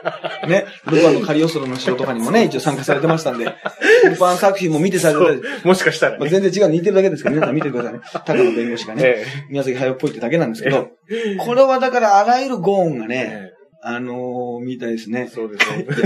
[0.48, 3.44] ね、ルパンのカリオストロの城とかにもね、一応参加されてましたんで、
[4.10, 6.30] ルパン作品も見てされてたもしかしたらまあ、ね。
[6.30, 8.00] 全然違う、似てるだけですから、皆さん見てくださいね。
[8.12, 10.88] 高野弁護士がね、え宮崎駿っぽいってだけなんですけど、
[11.44, 13.47] これはだからあらゆるゴーンがえね、え
[13.80, 15.28] あのー、みたいですねえ。
[15.28, 15.58] そうで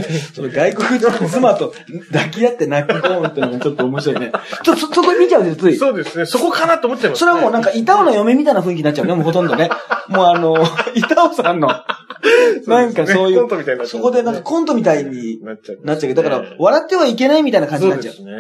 [0.03, 0.35] す。
[0.35, 1.73] その外国人の妻と
[2.13, 4.33] 抱き合って泣くゴーンってのがちょっと面白いね。
[4.63, 5.77] ちょっとそ、そこ見ちゃうんです、つい。
[5.77, 6.27] そうですね。
[6.27, 7.21] そこかなと思っちゃいます。
[7.21, 9.71] それはもうなんか、板尾の嫁みたいな雰囲気になっちゃうね、もうほとんどね。
[10.09, 10.55] もうあの、
[10.95, 11.69] 板尾さんの、
[12.67, 15.81] なんかそういうコントみたいになっちゃそうこでなんかコントみたいになっちゃう。
[15.83, 18.15] なっちゃうけど、だからええ、笑ってはいけないみたいな感じになっちゃう。
[18.15, 18.33] そうで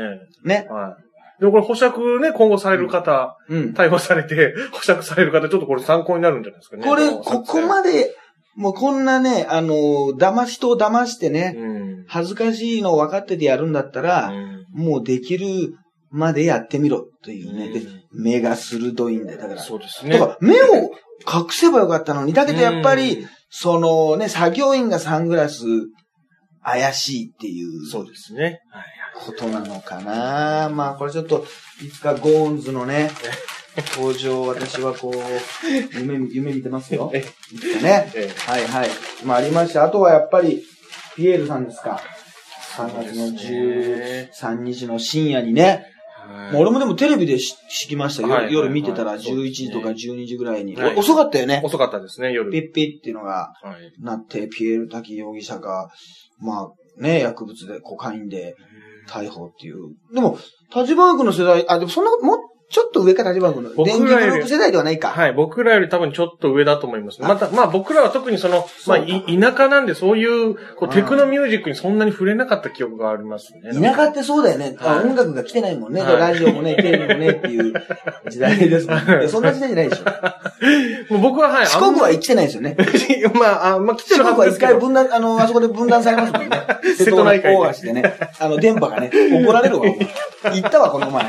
[0.43, 0.63] すね。
[0.63, 0.69] ね。
[0.71, 1.13] はい。
[1.41, 3.73] でもこれ保釈ね、今後される方、うん。
[3.73, 6.85] 逮捕されて、保釈される方、ちょっとこれ参考になるんじゃないですかね。
[6.85, 8.15] これ、のここまで、
[8.55, 9.75] もうこんなね、あの、
[10.19, 12.05] 騙し人を騙してね、うん。
[12.07, 15.77] 恥ずかしいの分かっててやるんだったら、うんもうできる
[16.11, 17.67] までやってみろというね。
[17.67, 17.81] うんで、
[18.15, 20.19] 目が鋭いんだから、そうですね。
[20.19, 20.91] だから目を
[21.27, 25.67] 隠せばよかったのに、だけどやっぱり、うんそのね、作業員がサングラス
[26.65, 28.61] 怪しいっていうそうですね。
[28.71, 28.85] はい
[29.15, 30.71] ことなのかな。
[30.71, 31.45] まあこれちょっと、
[31.83, 33.11] いつかゴーンズのね、
[33.97, 35.17] 登場、私はこう、
[35.99, 37.11] 夢、夢見てますよ。
[37.13, 37.25] ね。
[38.15, 38.91] えはいはい。
[39.25, 39.85] まあありました。
[39.85, 40.63] あとはやっぱり、
[41.17, 42.01] ピエールさんですか。
[42.77, 45.87] 3月の13日の深夜にね。
[46.55, 48.29] 俺もでもテレビでし知りましたよ。
[48.29, 50.77] はい夜見てたらそうですね11時とか12時ぐらいに。
[50.77, 51.61] はいお遅かったよね。
[51.65, 52.51] 遅かったですね、夜。
[52.51, 53.93] ピッピッっていうのがはい。
[54.03, 55.91] なって、ピエール滝容疑者が、
[56.39, 58.55] まあね、薬物で、コカインで
[59.09, 59.95] 逮捕っていう。
[60.15, 60.39] でも、
[60.75, 62.39] 立花君の世代、あ、でもそんな、もう
[62.73, 63.71] ちょっと上か立花君の。
[63.77, 65.11] 僕らより世代ではないか。
[65.11, 65.35] はい。
[65.35, 67.23] 僕らより多分ちょっと上だと思います。
[67.23, 73.61] あまた、まあ僕らは特にその、まあ田舎なんでそういう、こうテクノミュージックにそんなに触れなかった記憶がありますね。
[73.75, 74.75] 田舎ってそうだよね。
[74.81, 76.01] あはい音楽が来てないもんね。
[76.01, 77.75] はいラジオもね、 テレビもねっていう
[78.31, 79.29] 時代ですもんね。
[79.29, 81.13] そんな時代じゃないでしょ。
[81.13, 81.67] も う僕ははい。
[81.67, 82.75] 四国は来てないですよね。
[83.35, 84.81] ま まあ、あまあ来て四るは国は一回ずですけど。
[84.81, 86.67] 分断、あの、あそこで分断されますもんね。
[86.97, 88.15] 瀬戸内海で大橋でね。
[88.39, 89.11] あの、電波がね、
[89.45, 89.87] 怒られるわ。
[89.87, 91.25] 行ったわ、この前。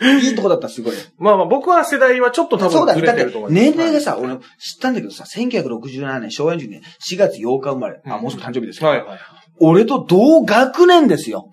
[0.00, 0.96] いいとこだった、すごい。
[1.18, 3.00] まあまあ僕は世代はちょっと多そうだね。
[3.00, 3.62] 分ずだってれてると思い、ます。
[3.62, 4.40] 年齢がさ、俺知っ
[4.80, 8.00] たんだけどさ、1967年、昭和40年、4月8日生まれ。
[8.06, 8.90] あ、うんもうすぐ誕生日ですけど。
[8.90, 9.18] はいはい。
[9.58, 11.50] 俺と同学年ですよ。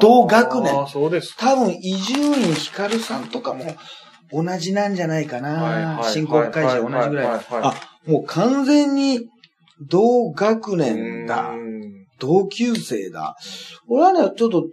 [0.00, 1.36] 同学年そうです。
[1.36, 3.76] 多分、伊集院光さんとかも
[4.32, 5.96] 同じなんじゃないかはいはい。
[5.96, 7.40] な新興会社同じぐらい。
[7.50, 7.74] あ、
[8.06, 9.20] もう完全に
[9.80, 11.56] 同学年だう。
[11.56, 11.74] ん
[12.18, 13.36] 同級生だ。
[13.88, 14.64] 俺はね、ちょっと、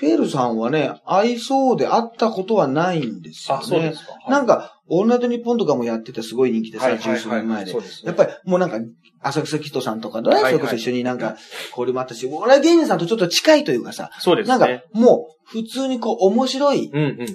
[0.00, 3.62] ピエールさんはね、合いそうで会ったことはないんですよね。
[3.62, 4.12] あ、そうですか。
[4.12, 7.72] はいなんか、オールナイトニッポンとかもやっててすごい人気でさ、十数年前で
[8.04, 8.78] やっぱりもうなんか、
[9.20, 11.36] 浅草キッドさんとかとね、それこそ一緒になんか、
[11.70, 14.82] 交流もあったし、お笑い芸人さんとちょっと近いというかさ、そうですなんかね。
[14.92, 16.90] もう、普通にこう、面白い。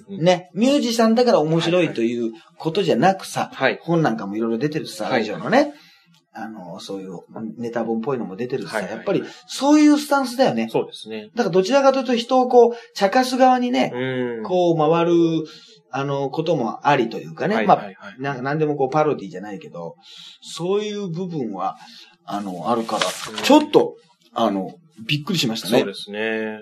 [0.10, 3.80] ね、ミュージシャンだから面白いということじゃなくさ、はい。
[3.84, 5.74] 本なんかもいろいろ出てるしさ、はいラジオのね、
[6.38, 7.20] あの、そういう
[7.58, 10.68] ネタ本っぽいのも出てるしさ、はいはいやっぱりそういうスタンスだよね。
[10.70, 11.30] そうですね。
[11.34, 14.44] だからどちらかというと人をこう、茶化す側にね、うん。
[14.44, 15.14] こう回る、
[15.92, 17.56] あの、こともありというかね。
[17.56, 19.96] はいまあ、なんか何でもこうパロディじゃないけど、
[20.42, 21.78] そういう部分は、
[22.26, 23.96] あの、あるからうん、ちょっと、
[24.34, 24.72] あの、
[25.08, 25.80] びっくりしましたね。
[25.80, 26.60] そうですね。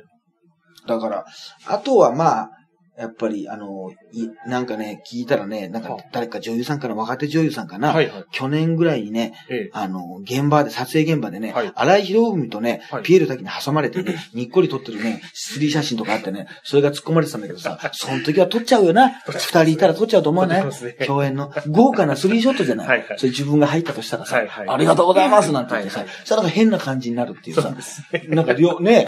[0.88, 1.26] だから、
[1.66, 2.50] あとはまあ、
[2.98, 8.26] やっぱり、あの、い、なんかね、聞いたらね、なんかは誰か女優さんから若手女優さんかな、はいはい。
[8.32, 9.70] 去年ぐらいにね、ええ。
[9.74, 11.72] あの、現場で、撮影現場でね、はい。
[11.74, 13.04] 荒井博文とね、はい。
[13.04, 19.10] ピエール滝に挟まれてね、 にっこり撮ってるね、スリー写真とかあってね、それが突っ込まれてたんだけどさ、その時は撮っちゃうよな。
[19.28, 20.62] 二人いたら撮っちゃうと思わない？
[20.62, 21.06] 撮っちゃいますね。
[21.08, 21.52] 共演の。
[21.70, 22.88] 豪華なスリーショットじゃない？
[22.88, 23.18] はいはい。
[23.18, 24.70] それ自分が入ったとしたらさ、はいはい。
[24.70, 26.16] ありがとうございますなんて言ってさ、はいはい。
[26.20, 28.28] そしたらなんか変な感じになるっていうさそうね。
[28.36, 29.08] なんか両、ね、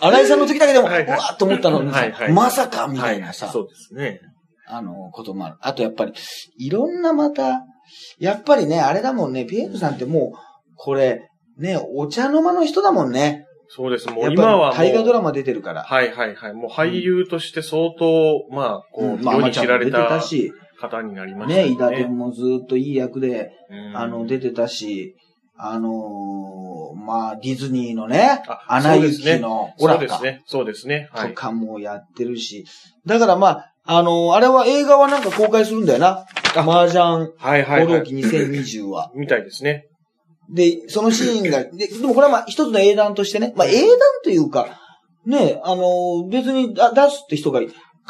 [0.00, 1.06] 荒井さんの時だけでも、うわはい。
[1.06, 2.32] はいーっと思ったのにさ、はいはい。
[2.32, 4.20] まさかみたいなさ、そうですね。
[4.66, 5.56] あの、こともある。
[5.60, 6.12] あとやっぱり、
[6.58, 7.62] いろんなまた、
[8.18, 10.38] やっぱりね、あれだもんね、ピエールさんってもう、
[10.76, 13.46] これ、ね、お茶の間の人だもんね。
[13.68, 14.08] そうです。
[14.08, 15.82] もう今は大河ドラマ出てるから。
[15.82, 16.52] はいはいはい。
[16.52, 20.20] もう俳優として相当、まあ、こう、まあ、世に知られた
[20.78, 25.16] 方になりましたね、伊よ達もずっといい役で、うんあの、出てたし、
[25.56, 30.42] あのーまあ、ディズニーのね、あアナ雪のオラかそうですね。
[30.46, 31.08] そうですね。
[31.12, 31.28] はい。
[31.30, 32.64] とかもやってるし、
[33.06, 36.24] だからまあ、あのーあれは映画はなんか公開するんだよな。
[36.54, 37.86] 麻雀、はいはいはい。
[37.86, 39.10] 放浪記2020は。
[39.16, 39.86] みたいですね。
[40.50, 44.78] で、そのシーンが、で、でもこれはまあ一つの英断としてね、まあ英断というか、
[45.26, 47.60] ね、あの、別にだ出すって人が、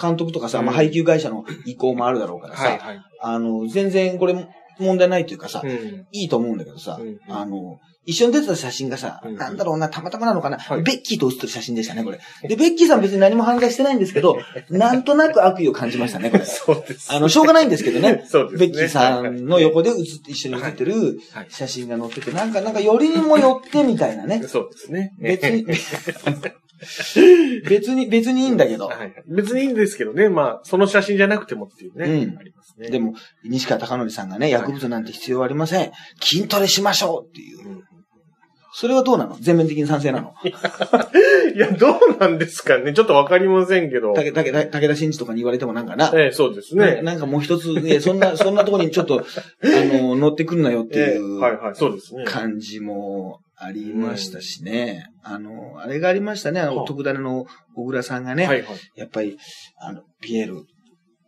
[0.00, 3.00] 監督とかさ、まあうん配給会社の意向もあるだろうからさ、はいはい。
[3.20, 4.35] あの、全然これ
[4.78, 6.06] 問題ないというかさ、うん。
[6.12, 12.18] いいと思うんだけどさ、うんあの、一緒に出てた写真がさ、うんなんだろうな、たまたまなのかな、はいベッキーと写ってる写真でしたね、これ。
[12.48, 14.38] で、ベッキーさん別に何も犯罪してないんですけど、
[14.70, 16.44] なんとなく悪意を感じましたね、これ。
[16.46, 17.12] そうです。
[17.12, 18.24] あの、しょうがないんですけどね。
[18.28, 18.66] そうですね。
[18.66, 24.42] ベッキーさんの横で写って、一緒に写ってるはい写真が載ってて、なんか、なんか、よりにもよってみたいなね。
[24.48, 25.14] そうですね。
[25.20, 25.64] 別に、
[27.68, 28.88] 別に、別にいいんだけど。
[28.88, 29.14] はい。
[29.29, 30.29] 別にいいんですけどね。
[30.29, 32.07] まあ、その写真じゃなくてもっていうね。
[32.07, 32.90] うんありますね。
[32.90, 33.14] でも、
[33.45, 35.90] 西川貴教さんがね、薬物なんて必要ありません。
[36.21, 37.73] 筋トレしましょうっていうう。
[37.79, 37.83] ん
[38.75, 39.37] それはどうなの？
[39.38, 40.33] 全面的に賛成なの？
[41.55, 42.95] いや、どうなんですかね。
[42.95, 44.14] ちょっとわかりませんけど。
[44.14, 46.11] 武田真治とかに言われてもなんかな。
[46.14, 46.97] ええ、そうですね。
[46.97, 49.25] ななんかもう一つ、ね、そんな、 そんなところにちょっと、あ
[49.66, 52.25] の、乗ってくるなよってええいうはいはい、そうですね。
[52.25, 55.07] 感じもありましたしね。
[55.22, 56.61] あの、あれがありましたね。
[56.61, 57.46] あの、はあ徳種の
[57.77, 58.77] 小倉さんがね、はいはい。
[58.96, 59.38] やっぱり、
[59.79, 60.64] あの、ピエール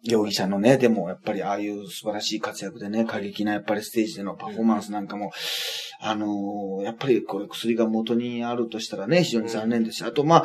[0.05, 5.33] 容疑者のね、でもやっぱりああいう素晴らしい活躍でね、過激なやっぱりステージでのパフォーマンスなんかも、
[6.01, 10.45] あのやっぱりこれ薬が元にあるとしたらね、非常に残念ですし、あとまあ、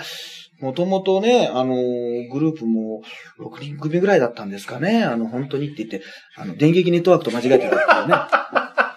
[0.62, 3.02] もともとね、あのグループも
[3.39, 6.02] 6人組ぐらいだったんですかね、あの、本当にって言って、
[6.38, 8.15] あの、電撃ネットワークと間違えてたっていうね、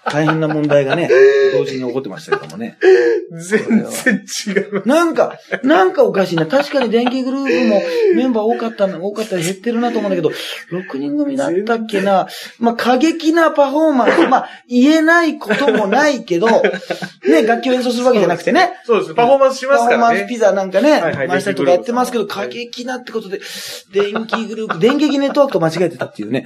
[0.05, 1.09] 大変な問題がね、
[1.57, 2.79] 同時に起こってましたけどもね。
[3.31, 4.87] 全然違う。
[4.87, 6.47] なんか、なんかおかしいな。
[6.47, 7.83] 確かに電気グループも
[8.15, 10.31] メンバー多かったな、多かったり減ってるなと思うんだけど、
[10.71, 12.29] 6人組だったっけな。
[12.59, 14.27] まあ、過激なパフォーマンス。
[14.27, 16.47] まあ、言えないこともないけど、
[17.27, 18.73] ね、楽器を演奏するわけじゃなくてね。
[18.85, 19.15] そうです。
[19.15, 20.29] パフォーマンスしますからねパフォーマンス。
[20.29, 23.41] ピザなんかね、はいはい回したりとかやってますけど、過激なってことで、
[23.93, 26.45] 電気グループ、電撃ネットワークと間違えてたっていうね、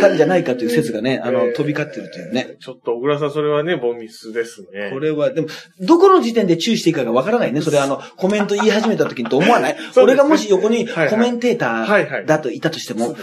[0.00, 2.56] たんじゃないかという説がね、あの、えー飛び交ってるというね。
[2.60, 4.90] ちょっと、小倉さん、それはね、ボミスですね。
[4.92, 5.48] これは、でも、
[5.80, 7.60] どこの時点で注意していいかがわからないね。
[7.60, 9.76] それあの、コメント言い始めた時にと思わない？
[9.96, 13.10] 俺がもし横にコメンテーターだといたとしても。
[13.10, 13.16] ん？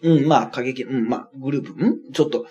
[0.00, 2.12] うん、まあ、過激、うん、まあ、グループ、ん？
[2.12, 2.46] ちょっと、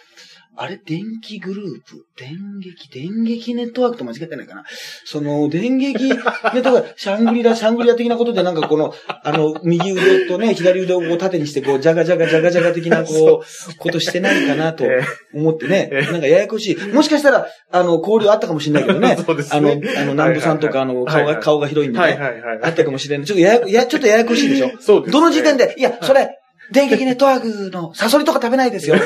[0.58, 0.80] あれ？
[0.86, 2.06] 電気グループ？
[2.18, 2.90] 電撃？
[2.90, 4.64] 電撃ネットワークと間違ってないかな？
[5.06, 15.02] その、電撃ネットワーク、 シャングリラ、シャングリラ的なことでなんかこの、あの、右腕とね、左腕をこう縦にして、こう、ジャガジャガジャガジャガ的な、こう、 ことしてないかなとえ
[15.34, 16.12] 思ってね、ええ。
[16.12, 16.78] なんかややこしい。
[16.94, 19.18] もしかしたら、あの、交流あったかもしれないけどね。
[19.24, 22.20] そうですあの、ねあの、南部さんとか、あの、顔が、顔が広いんでね。
[22.64, 23.28] あったかもしれない。
[23.28, 24.72] ちょっとややこ、や、ちょっとややこしいでしょ。
[24.80, 25.12] そうですね。
[25.12, 26.30] どの時点で、いや、それ、
[26.72, 28.98] 電撃ネットワークのサソリとか食べないですよ。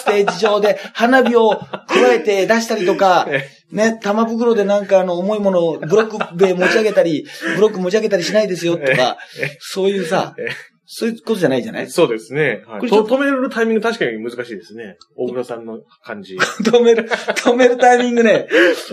[0.00, 1.50] ステージ上で花火を
[1.86, 7.24] 加えて出したりとか、 えね、玉袋でなんかあの重いものをブロック塀持ち上げたり、
[7.56, 9.16] ブロック持ち上げたりしないですよとか、
[9.60, 10.48] そういうさえ、
[10.86, 11.90] そういうことじゃないじゃない？
[11.90, 12.64] そうですね。
[12.66, 14.96] はい、止めるタイミング確かに難しいですね。
[15.16, 16.34] 大黒さんの感じ。
[16.64, 18.48] 止める、止めるタイミングね。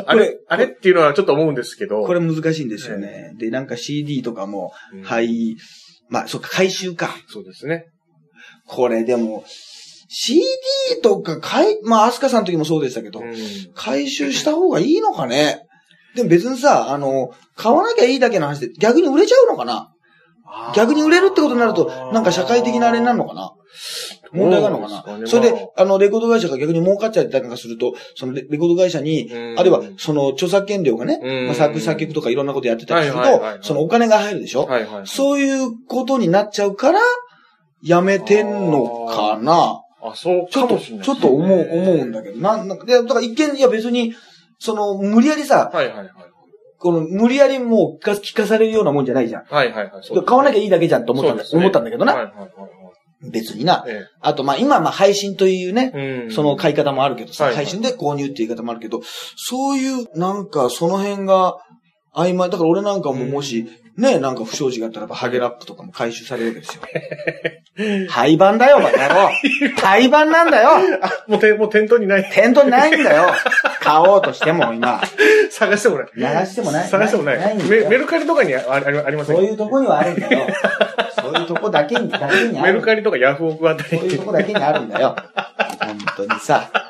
[0.05, 2.03] あれ、あれっていうのはちょっと思うんですけど。
[2.03, 3.31] これ難しいんですよね。
[3.39, 5.55] で、なんか CD とかも、うんはい、
[6.09, 7.15] まあ、そっか、回収か。
[7.29, 7.85] そうですね。
[8.67, 9.43] これでも、
[10.07, 10.41] CD
[11.03, 13.35] とか買い、まあ、アスカさんの時もそうでしたけど、うん。
[13.75, 15.63] 回収した方がいいのかね？
[16.15, 19.91] でも別にさ、あの、買わなきゃいいだけの話で逆に売れちゃうのかな？
[20.75, 23.51] 逆に売れるってことになると、なんか社会的なあれになるのかな？
[24.31, 25.27] 問題があるのかな？
[25.27, 29.59] それで、あの、レコード会社が逆に儲かっちゃったりなんかすると、そのレレコード会社に、うん。
[29.59, 31.45] あるいは、その著作権料がね、うん。
[31.47, 34.65] まあ、作詞作曲とかいろんなことやってたりするとそのお金が入るでしょ？
[34.65, 35.07] はいはい。
[35.07, 37.01] そういうことになっちゃうから、
[37.83, 39.81] やめてんのかな？
[40.11, 44.13] あ、そうちょっと、かもしれない、ちょっと思う、思うんだけど、なん、なんか、いやだから一見、いや別に、
[44.59, 46.09] その、無理やりさ、はいはいはい。
[46.79, 49.45] この、無理やりもう聞か聞かされるようなもんじゃないじゃん。
[49.45, 50.03] はいはいはい。
[50.03, 52.13] そう買わなきゃいいだけじゃんと思ったんだ、思ったんだけどな。
[52.13, 52.49] はいはいはい
[53.31, 53.79] 別にな。
[53.79, 53.91] はい。
[53.91, 56.23] えあと、まあ今、まあ配信というね、え。
[56.25, 56.31] うん。
[56.31, 59.01] その買い方もあるけどさ、はいはい配信で購入っていう言い方もあるけど、
[59.35, 61.55] そういう、なんか、その辺が、
[62.15, 62.49] 曖昧。
[62.49, 66.83] だから俺なんかももし、ね、なんか不祥事があったらば、ハゲラップとかも回収されるわけですよ。
[68.09, 69.29] 廃盤だよ、バカ野郎。
[69.81, 70.69] 廃盤なんだよ。
[71.27, 72.29] もうて、もう店頭にない。
[72.31, 73.33] 店頭にないんだよ。
[73.81, 75.01] 買おうとしても、今。
[75.51, 76.07] 探してもない。
[76.15, 77.39] 探してもない探してもない。
[77.39, 80.47] ないんだよメメルカリとかにあありありませんそういうとこにはあるんだよ。
[81.19, 82.73] そういうとこだけに、だけにある。
[82.73, 85.15] メルカリとかヤフオクあたりそういうとこだけにあるんだよ。
[85.79, 86.86] 本当にさ。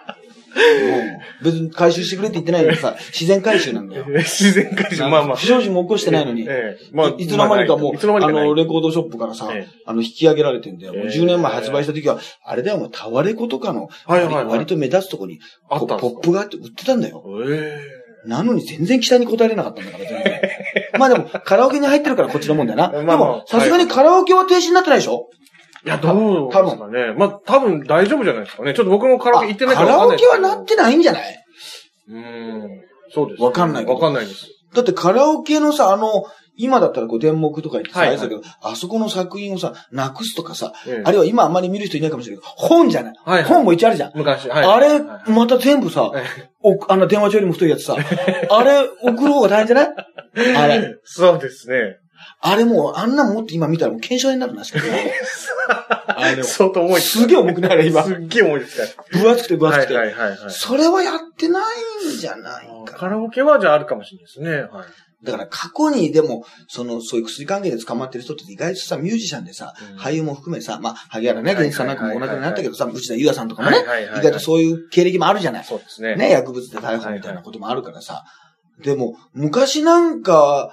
[1.43, 4.06] 別に回収してくれって言ってないけどさ、自然回収なんだよ。
[4.17, 5.02] 自然回収。
[5.04, 5.36] まあまあ。
[5.36, 6.43] 不祥事も起こしてないのに。
[6.43, 6.89] ええ。
[6.91, 10.93] まあ、いつの間にかもう、いつの間にかないあの、レコードショップからさ、ええあの、引き上げられてんだよ。
[10.93, 15.39] もうええ10年前発売した時は、あれだよ、もうタワレコとかの、はいはいはい割と目立つとこに、
[15.70, 17.24] ポップがあって売ってたんだよ。
[17.48, 17.80] え
[18.26, 20.41] なのに全然期待に応えれなかったんだから、全然。
[21.00, 22.89] まあでも、カラオケに入ってるからこっちのもんだよな。
[22.89, 25.30] まあでも、さすがにカラオケは停止になってないでしょ？
[25.34, 25.37] え
[25.88, 26.52] いや、どう？
[26.52, 27.13] ですかね。
[27.17, 28.73] まあ、多分大丈夫じゃないですかね。
[28.73, 31.45] ちょっと僕もカラオケ行ってないカラオケはなってないんじゃない？
[32.10, 32.82] うん。
[33.13, 33.41] そうです。
[33.41, 34.47] わかんないわかんないです。
[34.73, 36.26] だってカラオケのさ、あの、
[36.60, 43.13] 今だったらこう、電目とか言ってさ、だけど、あそこの作品をさ、なくすとかさ、ええあるいは今あんまり見る人いないかもしれないけど、本じゃない？
[43.23, 44.12] はいはい本も一応あるじゃん。
[44.15, 44.65] 昔、はい。
[44.65, 45.00] あれ
[45.32, 46.23] また全部さ、え
[46.63, 47.95] おあの電話帳よりも太いやつさ、
[48.50, 50.56] あれ送る方が大変じゃない？
[50.58, 50.95] あれ。
[51.04, 51.97] そうですね。
[52.40, 54.86] あれもう、あんなもって今見たらもう検証になるな、しかも。
[56.08, 57.20] あ相当重いです。
[57.20, 58.04] すげえ重くない今。
[58.04, 58.88] すっげえ重いですね。
[59.12, 59.96] 分厚くて分厚くて。
[59.96, 60.50] はいはいはいはい。
[60.50, 64.62] それはやってないんじゃないかカラオケはじゃああるかもしれないですね。
[64.72, 64.88] はい。
[65.24, 75.63] だから過去にでも、その、そういう薬関係で捕まってる人って意外とさ、ミュージシャンでさ、うん俳優も含めさ、まあ、萩原ね、はい源一さんなんかもお亡くなりになったけどさ、内田裕也さんとかもね、はいはいはいはい意外とそういう経歴もあるじゃない。
[75.63, 76.16] そうですね。
[76.16, 78.24] ね、薬物で逮捕みたいなこともあるからさ。
[78.84, 80.72] でも、昔なんか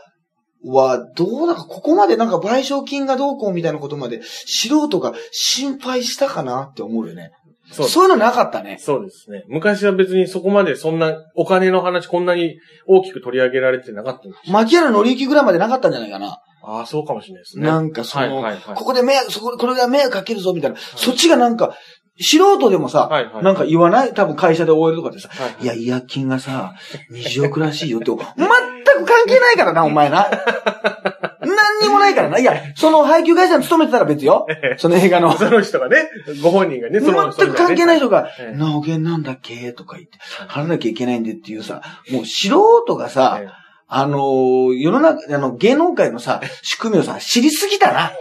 [0.64, 7.30] は、どうだか、ここまでなんか賠償金がどうこうみたいなことまで、素人が心配したかなって思うよね。
[7.70, 8.76] そうそういうのなかったね。
[8.78, 9.42] そうですね。
[9.48, 16.38] 昔は別にそこまでそんなお金の話こんなに大きく取り上げられてなかったんです牧原紀之ぐらいまでなかったんじゃないかな。
[16.62, 17.66] ああ、そうかもしれないですね。
[17.66, 21.74] なんかその、はいはいはいここで迷惑、そこ、これが迷惑かけるぞみたいな、そっちがなんか、
[22.20, 24.12] 素人でもさ、はいはいなんか言わない？
[24.14, 26.74] 多分会社で OL とかでさ、はいいや、違約金がさ、
[27.12, 28.48] 20億らしいよって、全
[28.94, 30.28] く関係ないからな、 お前な。
[31.40, 32.38] 何にもないからな。
[32.38, 34.46] いや、その配給会社に勤めてたら別よ。
[34.78, 35.36] その映画の。
[35.36, 36.08] その人がね、
[36.42, 39.72] ご本人がね、その全く関係ない人がええ、なおげんなんだっけ？
[39.72, 42.48] とか言って、払わなきゃいけないんでっていうさ、もう素
[42.86, 43.48] 人がさ、え
[43.86, 48.12] あのー世の中、あの、芸能界のさ、 仕組みをさ、知りすぎたな。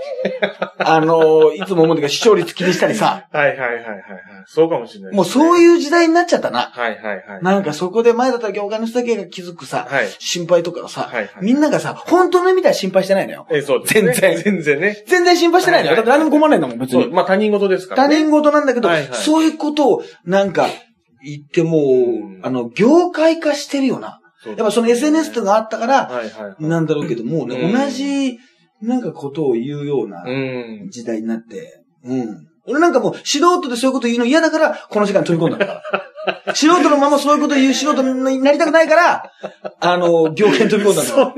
[0.78, 4.04] あのーいつも思うんだけど、視聴率気にしたりさ、はいはいはいはいはい。
[4.45, 5.15] そうかもしれない。
[5.15, 5.60] もうそうう。
[5.60, 6.71] いう時代になっちゃったな。
[6.73, 7.43] はいはいはい。
[7.43, 10.08] なんかそこで前だったら業界の人だけが気づくさ、はい。
[10.19, 13.47] 心配とかをさ、はいはいみんながさ、本当の意味では心配してないのよ。
[13.49, 14.13] ええ、そうですね。
[14.13, 15.04] 全然全然ね。
[15.08, 15.95] 全然心配してないのよ。
[15.95, 17.08] だって何も困らないんだもん、別に。
[17.08, 18.15] まあ他人事ですからね。
[18.17, 20.67] 他人事なんだけど、はいはいそういうことを、なんか、
[21.26, 24.19] 言ってもう、うんあの、業界化してるよな。
[24.45, 26.63] やっぱその SNS とかがあったから、はいはい。
[26.63, 28.39] なんだろうけど、もうね、うん同じ、
[28.82, 30.32] なんかことを言うようなう
[30.86, 30.89] ん。
[30.89, 32.47] 時代になって、うん。
[32.65, 36.03] 俺なんかもう素人でそういうこと言うの嫌だから、この時間に飛び込んだんだから。
[36.56, 39.32] 素人のままそういうこと言う素人になりたくないから、
[39.80, 41.34] あの、業界に飛び込んだんだから。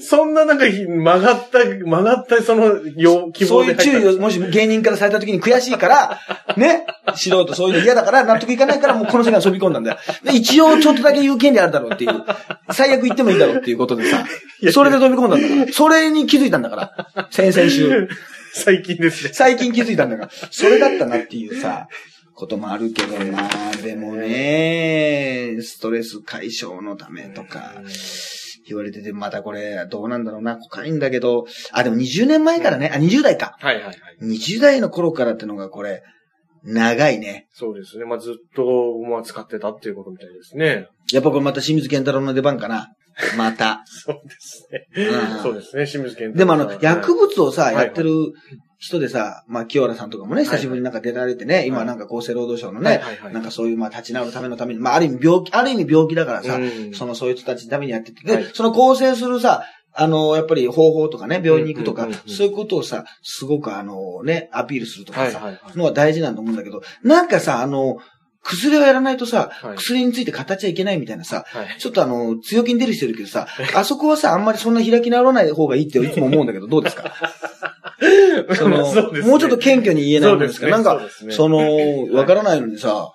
[0.00, 6.20] そんななんか曲がった、曲がったその要希そういう注意をもし芸人からされた時に悔しいから、
[6.56, 9.98] ね、素人そういうの嫌だから納得いかないからもうこの世界に飛び込んだんだよ。
[10.22, 12.24] で一応ちょっとだけ言う権利あるだろうっていう。
[12.72, 14.24] 最悪言ってもいいだろうっていうことでさ、
[14.72, 15.72] それで飛び込んだんだから。
[15.72, 17.28] それに気づいたんだから。
[17.30, 18.08] 先々週。
[18.54, 19.30] 最近ですね。
[19.32, 20.30] 最近気づいたんだから。
[20.50, 21.88] それだったなっていうさ、
[22.34, 27.82] こともあるけど、まあ、でもね、ストレス解消のためとか、
[28.66, 33.56] 言われてて、またこれ、どうなんだろうな、コカインだけど、あ、でも20年前からね、あ、20代か。
[33.60, 33.96] はいはいはい。
[34.22, 36.02] 20代の頃からってのがこれ、
[36.64, 37.46] 長いね。
[37.52, 38.06] そうですね。
[38.06, 40.88] まあ、ずっと、まあ、使ってたっていうことみたいですね。
[41.12, 42.88] やっぱこれまた清水健太郎の出番かな。
[43.36, 43.82] また。
[43.86, 44.86] そうですね。
[44.96, 45.86] うんそうですね。
[45.86, 48.10] 清水健太でもあの、薬物をさ、はいやってる
[48.78, 53.32] 人でさ、まあ、清原さんとかもね、い久しぶりになんか出られてね、今なんか厚生労働省のね、はいはいはい。
[53.32, 56.92] なんかそういうまあ立ち直るためのために、まあ、ある意味病気、ある意味病気だからさ、うん。
[56.94, 58.50] そのそういう人たちのためにやってて、で、はい。
[58.52, 59.64] その構成するさ、
[59.96, 62.20] あの、やっぱり方法とかね、病院に行くとか、うんうんうん。
[62.28, 65.78] うんそういうことをさ、すごくあのね、アピールするとかさ、はいはいはい。
[65.78, 67.96] のは大事なんだと思うんだけど、なんかさ、あの、
[68.42, 69.76] 薬をやらないとさ、はい。
[69.76, 71.76] 薬について語っちゃいけないみたいなさ、はい。
[71.78, 77.14] ちょっとあの、強気に出る人いるけどさ、あそこはさ、あんまりそんな開き直らない方がいいっていつも思うんだけど、どうですか？
[78.54, 79.30] その、 そうですね。
[79.30, 80.68] もうちょっと謙虚に言えないもんですか？
[80.68, 81.32] なんか、そね。
[81.34, 83.12] その、わからないのにさ、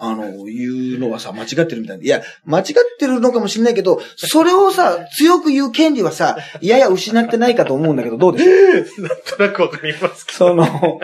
[0.00, 2.04] あの、言うのはさ、間違ってるみたいな。
[2.04, 2.64] いや、間違っ
[3.00, 8.52] てるのかもしれないけど、それをさ、強く言う権利はさ、やや失ってないかと思うんだけど、どうでしょ
[8.98, 9.02] う？
[9.02, 10.38] なんとなくわかりますけど。
[10.38, 11.00] その、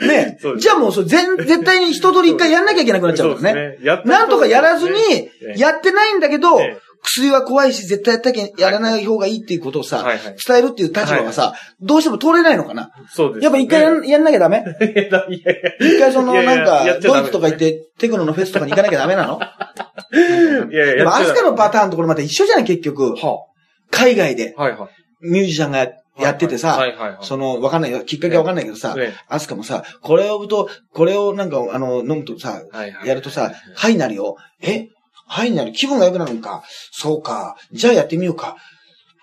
[0.00, 3.60] ねじゃあもうそれ全、絶対に一通り一回やんなきゃいけなくなっちゃうからね。
[3.78, 3.78] ね。
[3.84, 10.18] やったなんとかやらずにええ、やってないんだけどええ、薬は怖いし、絶対やったけやらない方がいいっていうことをさ、はい。
[10.18, 12.90] はい伝えるっていう立場はさ、どうしても通れないのかな？
[13.08, 13.44] そうです。
[13.44, 14.58] やっぱ一回やんやんなきゃダメ？
[14.80, 15.86] いやいやいや。
[15.88, 17.20] 一回その、いやいやなんか、やっちゃダメ。
[17.20, 19.40] ドイツとか行って、テクノのフェスとかに行かなきゃダメなの？
[20.70, 23.14] いやいや、でも、アスカのパターンとこれまた一緒じゃない、結局。
[23.16, 23.46] は
[23.90, 24.88] 海外で、あはいはい。
[25.28, 25.78] ミュージシャンが
[26.18, 27.08] やっててさ、はいはい。
[27.10, 27.18] はい。
[27.22, 33.08] その、わかんないよ、きっかけわかんないけどさ、ねアスカもさ、これを飲むと、これをなんか、あの、飲むとさ、はいはい。
[33.08, 34.36] やるとさ、ハイになるよ。
[34.62, 34.88] え？
[35.32, 36.62] ハイになる気分が良くなるのか。
[36.90, 37.56] そうか。
[37.72, 38.56] じゃあやってみようか。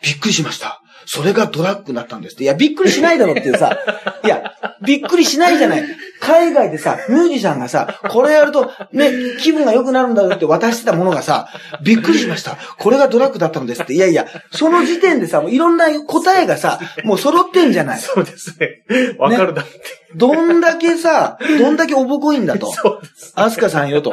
[0.01, 0.81] びっくりしました。
[1.05, 2.45] それがドラッグになったんですって。
[2.45, 3.77] いや、びっくりしないだろっていうさ。
[4.25, 5.83] いや、びっくりしないじゃない。
[6.19, 11.47] 海外でさ、ミュージシャンがさ、これやると、ね、気分が良くなるんだよって渡してたものがさ、
[11.83, 12.57] びっくりしました。
[12.79, 13.93] これがドラッグだったんですって。
[13.93, 17.99] いやいや、その時点でさ、もういろんな答えがさ、もう揃ってんじゃない。
[17.99, 18.83] そうですね。
[19.19, 19.71] わかるだって。
[20.15, 22.71] どんだけさ、どんだけおぼこいんだと。
[22.73, 23.31] そうです。
[23.35, 24.11] アスカさんよと。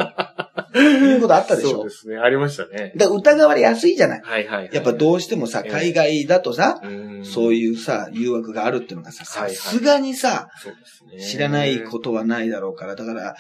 [0.79, 2.17] いうことあったでしょそうですね。
[2.19, 2.93] ありましたね。
[2.97, 4.21] だ疑われやすいじゃない。
[4.23, 4.71] はいはいはい。
[4.73, 10.49] やっぱどうしてもさ、ええ海外だとさ、うんそういうさ、誘惑があるっていうのがさ、さすがにさ。
[11.21, 13.37] 知らないことはないだろうから、だから、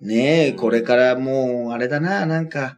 [0.00, 2.76] ねえ、これからもう、あれだな、なんか、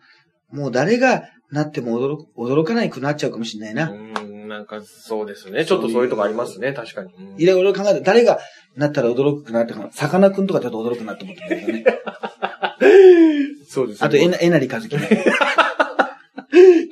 [0.51, 3.91] もう誰がなっても驚く、驚かないくなっちゃうかもしれないな。
[3.91, 5.65] うん、なんかそうですね。
[5.65, 6.73] ちょっとそういうとこありますね。
[6.73, 7.13] 確かに。
[7.15, 8.39] うんいろいろ考えて、誰が
[8.77, 11.85] なったら驚くなってか、さかなクンとかだと驚くなって思ってるんだけどね。
[13.75, 14.07] そうですね。
[14.07, 15.25] あと、えな、えなりかずきね。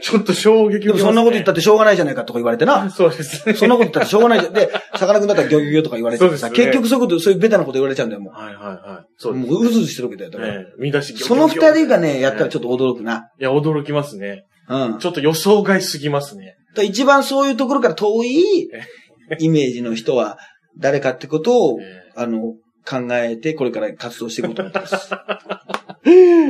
[0.03, 2.90] ちょっと衝撃でもそんなこと言ったっってしょうがないじゃないかとか言われてな。
[2.90, 3.55] そうですね。
[3.55, 4.53] そんなこと言ったらしょうがないじゃん。
[4.53, 8.35] で、さかなクンだったらギョギョギョとか言われてさ、ね結局そういうこと、そういうベタなこと言われちゃうんだよ、もう。
[8.35, 9.07] はいはいはい。
[9.16, 10.31] そうもううずうずしてるわけだよ。
[10.31, 13.31] だからね見出しその二人がね、やったらちょっっと驚くな。
[13.38, 14.45] いや、驚きますね。
[14.68, 14.99] うん。
[14.99, 16.57] ちょっと予想外すぎますね。
[16.75, 18.68] だ一番そういうところから遠い
[19.38, 20.38] イメージの人は
[20.79, 21.85] 誰かってことを、え
[22.16, 25.11] あの、考えて、これから活動していこうと思ってます。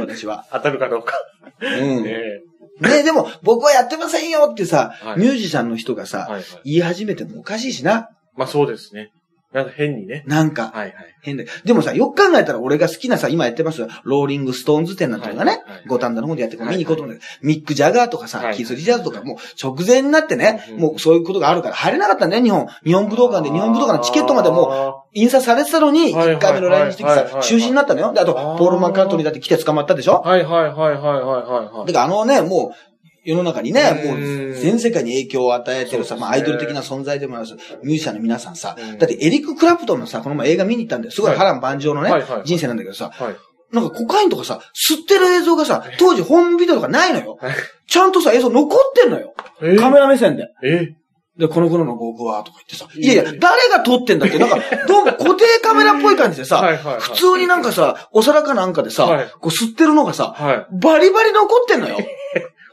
[0.01, 0.47] 私は。
[0.53, 1.15] 当たるかどうか。
[1.61, 2.07] うん。
[2.07, 2.41] え
[2.81, 6.45] ねでも、僕はやってませんよってさ、はいミュージシャンの人がえさ、はいはい。
[6.65, 8.11] 言い始めてもおかしいしな。
[8.35, 9.13] まあそうですね。
[9.53, 10.25] なんか変にね。
[10.27, 10.95] なんか、はいはい。
[11.23, 11.47] 変で。
[11.65, 13.89] でもさ、よく考えたら俺が好きなさ、今やってますよ。
[14.05, 22.67] ローリングストーンズ展なんていうのがね五反田の方でやって見に行こうと思うんだけど、ミック・ジャガーとかさ、はいキース・リチャーズとか、もう直前になってね、うんもうそういうことがあるから入れなかったんだよ、日本。
[22.85, 28.13] 日本武道館で、日本武道館のチケットまでもう、印刷されてたのに、はいはい1回目の来日んときさ、中止になったのよ。
[28.13, 30.23] で、あとポール・マッカートニーだって来て捕まったでしょ？
[30.25, 31.93] はいはいはいはいはいはいはい。
[31.93, 32.92] だからあのね、もう、
[33.25, 41.13] 世の中にね、もううん全世界に影響を与えてるさ、まあアイドル的な存在でもあるし、ミュージシャンの皆さんさうん、だってエリック・クラプトンのさ、この前映画見に行ったんだよ。
[41.13, 42.11] すごいはい波乱万丈のね
[42.45, 43.37] 人生なんだけどさ、はい。
[43.75, 47.55] なんかコカインとかさ、吸ってる映像がさ、当時本ビデオとかないのよはい。
[47.87, 49.35] ちゃんとさ、映像残ってんのよ。
[49.63, 49.77] え？
[49.77, 50.49] カメラ目線で。
[50.63, 50.95] え？
[51.39, 56.61] で、この頃の僕は、とか言ってさ、いやいや誰が撮ってんだって、なんか、どうも固定カメラっぽい感じでさ、
[57.01, 60.67] 普通になんかさ、お皿かなんかでさ、はいこう吸ってるのがさ、はい。
[60.79, 61.97] バリバリ残ってんのよ。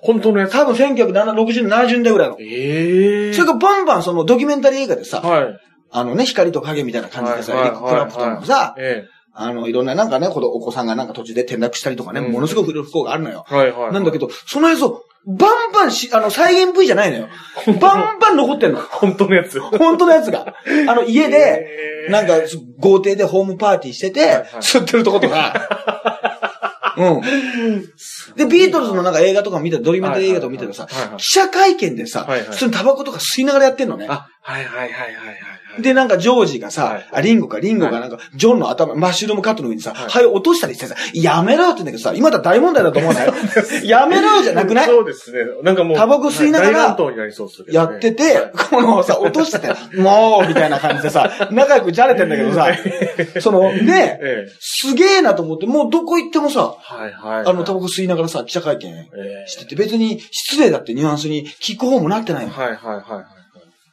[0.02, 0.52] 本当のやつ？
[0.52, 2.38] 多分1960年、70年代ぐらいの。
[2.40, 5.60] ええそれがバンバンそのドキュメンタリー映画でさ、はい。
[5.92, 13.46] あのね、光と影みたいな感じでさ、エリック・クラプトンのさ、えあの、いろんななんかね、このお子さんがなんか途中で転落したりとかね、うんものすごく不幸があるのよ。
[13.52, 13.94] えはいはい。
[13.94, 17.28] なんだけど、その映像、バンバンし、あの、再現 V じゃないのよ。
[17.80, 18.80] バンバン残ってんの。
[18.80, 19.60] 本当のやつ。
[19.60, 20.56] 本当のやつが。
[20.88, 21.68] あの、家で、
[22.08, 22.34] えなんか、
[22.80, 25.54] 豪邸でホームパーティーしてて、はいはい吸ってるとことか。
[27.00, 27.22] うん。
[28.36, 30.88] で、ビートルズのなんか映画とか見て、ドリメンタリー映画とか見てるとさ
[31.18, 34.08] 記者会見でさ普通にタバコとか吸いながらやってんのね。
[34.10, 35.38] あ、はいはいはいはいはい。
[35.82, 43.34] で、なんかジョージがさ、はいあ、リンゴか、リンゴがなんか、ジョンの頭、マッシュルームカットの上にさ、はい、落としたりしてさ、やめろよって言うんだけどさ、今だ大問題だと思うなよ。
[43.84, 45.40] やめろよじゃなくないそうですね。
[45.64, 45.98] なんかもう。
[45.98, 46.98] タバコ吸いながら
[47.72, 49.68] やってて、このさ、落としてて、
[50.00, 52.68] もうみたいな感じでさ、仲良くじゃれてんだけどさ、
[53.42, 54.52] その、ね、ええ。
[54.60, 57.46] すげえなと思って、もうどこ行ってもさ、はいはい。
[57.46, 59.08] あの、タバコ吸いながらさ、記者会見え
[59.46, 62.52] えしてて、別に失礼だってニュアンスに聞く方もなってないの。
[62.52, 63.39] はいはいはいはい。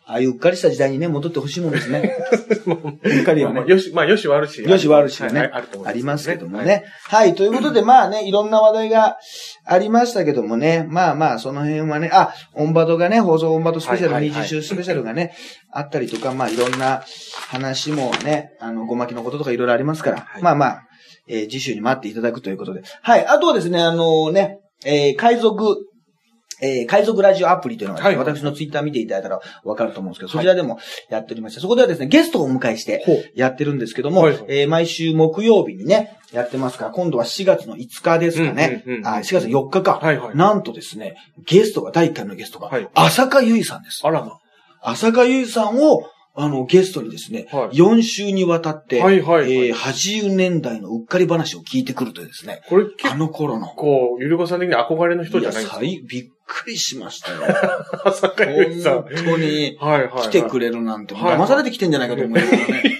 [0.08, 2.16] ああいううっかりした時代にね、戻ってほしいもんですね。
[3.02, 3.68] うっかりはねまあ。
[3.68, 4.62] よし、まあ、よし悪し。
[4.62, 6.84] よし悪しがね、あると思いありますけどもはいね。
[7.08, 9.16] はい、ということで、まあね、いろんな話題が
[9.64, 15.34] ありましたけどもね、まあまあ、その辺はね、あ、オンバトがね、放送オンバトスペシャル、はいはいはい20週スペシャルがね、
[15.72, 17.02] あったりとか、まあいろんな
[17.48, 20.82] 話もね、あの、ごまきのこととかいろいろありますから、はいまあまあ、
[21.28, 22.82] えー次週に待っていただくということで。
[23.02, 25.78] はい、あとはですね、あのね、えー海賊、
[26.62, 30.78] えー海賊ラジオアプリというのが、はい私のツイッター見ていただいたらわかると思うんですけど、そちらでも
[31.10, 38.82] やっておりまして、そこではですね、ゲストをお迎えしてやってるんですけども、はいはいえー毎週木曜日にね、やってますから、今度は4月の5日ですかね。
[38.86, 40.00] うんうんうんうんあ、4月の4日か。
[40.02, 44.00] はいはいなんとですね、ゲストが、第1回のゲストが、はい浅香唯さんです。
[44.04, 44.38] あらま。
[44.82, 46.08] 浅香唯さんを、
[46.38, 53.66] あの、ゲストにですね、はい4週にわたって、はいはいはいえー80年代のうっかり話を聞いてくるというですね、これ結あの頃の。
[53.68, 55.76] 構、ゆるこさん的に憧れの人じゃないですか？
[55.80, 57.38] 最びっくりしましたよ。
[58.04, 59.02] 朝香ゆいさん。
[59.02, 59.76] 本当に。
[59.80, 60.22] はいはいはい。
[60.24, 62.96] 来てくれるなんて、はいはい騙されてきてんじゃないかと思うけどね。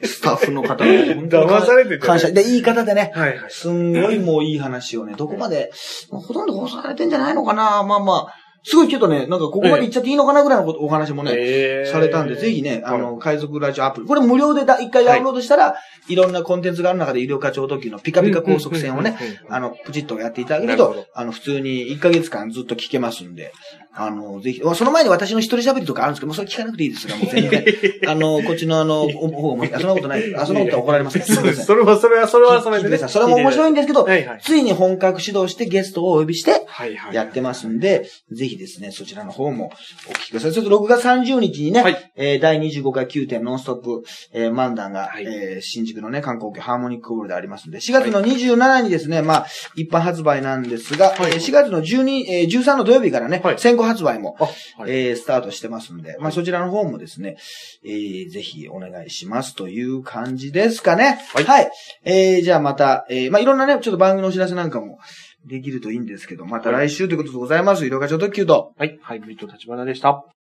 [0.04, 2.30] スタッフの方がね、本当に騙されて感謝。
[2.30, 3.50] で、いい方でね、はいはい。
[3.50, 5.70] すんごいもういい話をね、どこまで、
[6.10, 14.06] ほとんど放送されてんじゃないのかなまあまあ、すごいちょっとね、なんかここまで言っちゃっていいのかなぐらいのことお話もね、えーされたんで、ぜひね、あはいの、海賊ラジオアプリ。
[14.06, 15.76] これ無料でだ一回ダウンロードしたら、
[16.08, 19.16] い、ろんなコンテンツがある中で、医療課長特急のピカピカ高速船をね
[19.48, 23.52] あの、プチッとやっていただけるとなるあの、普通に1ヶ月間ずっと聞けますんで、
[23.94, 27.64] あの、ぜひ、その前に私の一人喋りとかあるんですけど、もうそれ聞かなくていいですが、もう全然、
[28.06, 30.34] あの、こっちのあの、お方も、あそんなことない。
[30.36, 31.18] あ、そんなことは怒られます。
[31.20, 31.64] そうです。
[31.64, 32.98] それは、それは、それは、それでね。
[32.98, 34.40] それも面白いんですけど、はいはい。
[34.40, 37.14] ついに本格指導してゲストをお呼びして、はいはい。
[37.14, 39.72] やってますんで、ぜひですね、そちらの方も
[40.08, 40.52] お聞きください。
[40.52, 42.12] ちょっと6月30日にね、はい。
[42.16, 45.24] えー第25回9点ノンストップ、えー漫談が、はい。
[45.24, 49.46] えー新宿のね、観光局ハーモニックホールでありますんで、4月の27にですね、まあ、
[49.76, 51.32] 一般発売なんですが、はい。
[51.32, 53.58] えー4月の12、えー13の土曜日からね、はい。
[53.58, 54.50] 先行発売も、あ、は
[54.88, 54.90] い。
[54.90, 57.36] えースタートしてますんで、まあそちらの方もですね、
[57.84, 59.54] えーぜひお願いします。
[59.54, 61.18] という感じですかね。
[61.34, 61.70] はい。
[62.04, 64.98] えーじゃあまた、えーまあいろんなね、ちょっと番組のお知らせなんかも
[65.46, 67.86] できるといいんですけど、また来週ということでございます。
[67.86, 68.72] 色がちょ特急と。
[68.76, 68.98] はい。
[69.02, 70.37] ハイブリッド立花でした。